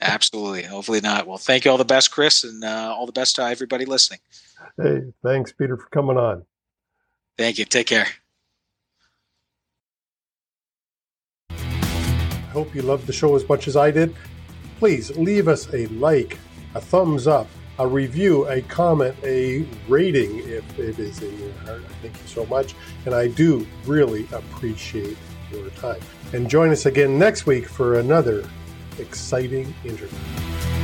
Absolutely. 0.01 0.63
Hopefully 0.63 1.01
not. 1.01 1.27
Well, 1.27 1.39
thank 1.39 1.65
you 1.65 1.71
all 1.71 1.79
the 1.79 1.85
best, 1.85 2.11
Chris, 2.11 2.45
and 2.45 2.65
uh, 2.65 2.95
all 2.97 3.07
the 3.07 3.13
best 3.13 3.37
to 3.37 3.43
everybody 3.43 3.85
listening. 3.85 4.21
Hey, 4.77 5.03
thanks, 5.25 5.53
Peter, 5.53 5.77
for 5.77 5.89
coming 5.91 6.17
on. 6.17 6.45
Thank 7.37 7.59
you. 7.59 7.65
Take 7.65 7.87
care. 7.87 8.07
I 11.51 12.51
hope 12.53 12.75
you 12.75 12.83
loved 12.83 13.07
the 13.07 13.13
show 13.13 13.37
as 13.37 13.49
much 13.49 13.69
as 13.69 13.77
I 13.77 13.91
did. 13.91 14.15
Please 14.79 15.17
leave 15.17 15.49
us 15.49 15.73
a 15.75 15.87
like, 15.87 16.39
a 16.75 16.81
thumbs 16.81 17.27
up, 17.27 17.47
a 17.79 17.87
review, 17.87 18.49
a 18.49 18.63
comment, 18.63 19.15
a 19.23 19.67
rating 19.87 20.39
if 20.49 20.79
it 20.79 20.99
is 20.99 21.23
in 21.23 21.39
your 21.39 21.53
heart. 21.65 21.83
Thank 22.03 22.15
you 22.15 22.27
so 22.27 22.47
much. 22.47 22.75
And 23.05 23.15
I 23.15 23.29
do 23.29 23.67
really 23.85 24.27
appreciate 24.33 25.17
your 25.51 25.69
time. 25.71 26.01
And 26.33 26.49
join 26.49 26.71
us 26.71 26.87
again 26.87 27.19
next 27.19 27.47
week 27.47 27.69
for 27.69 27.99
another 27.99 28.49
exciting 28.99 29.75
interview. 29.85 30.78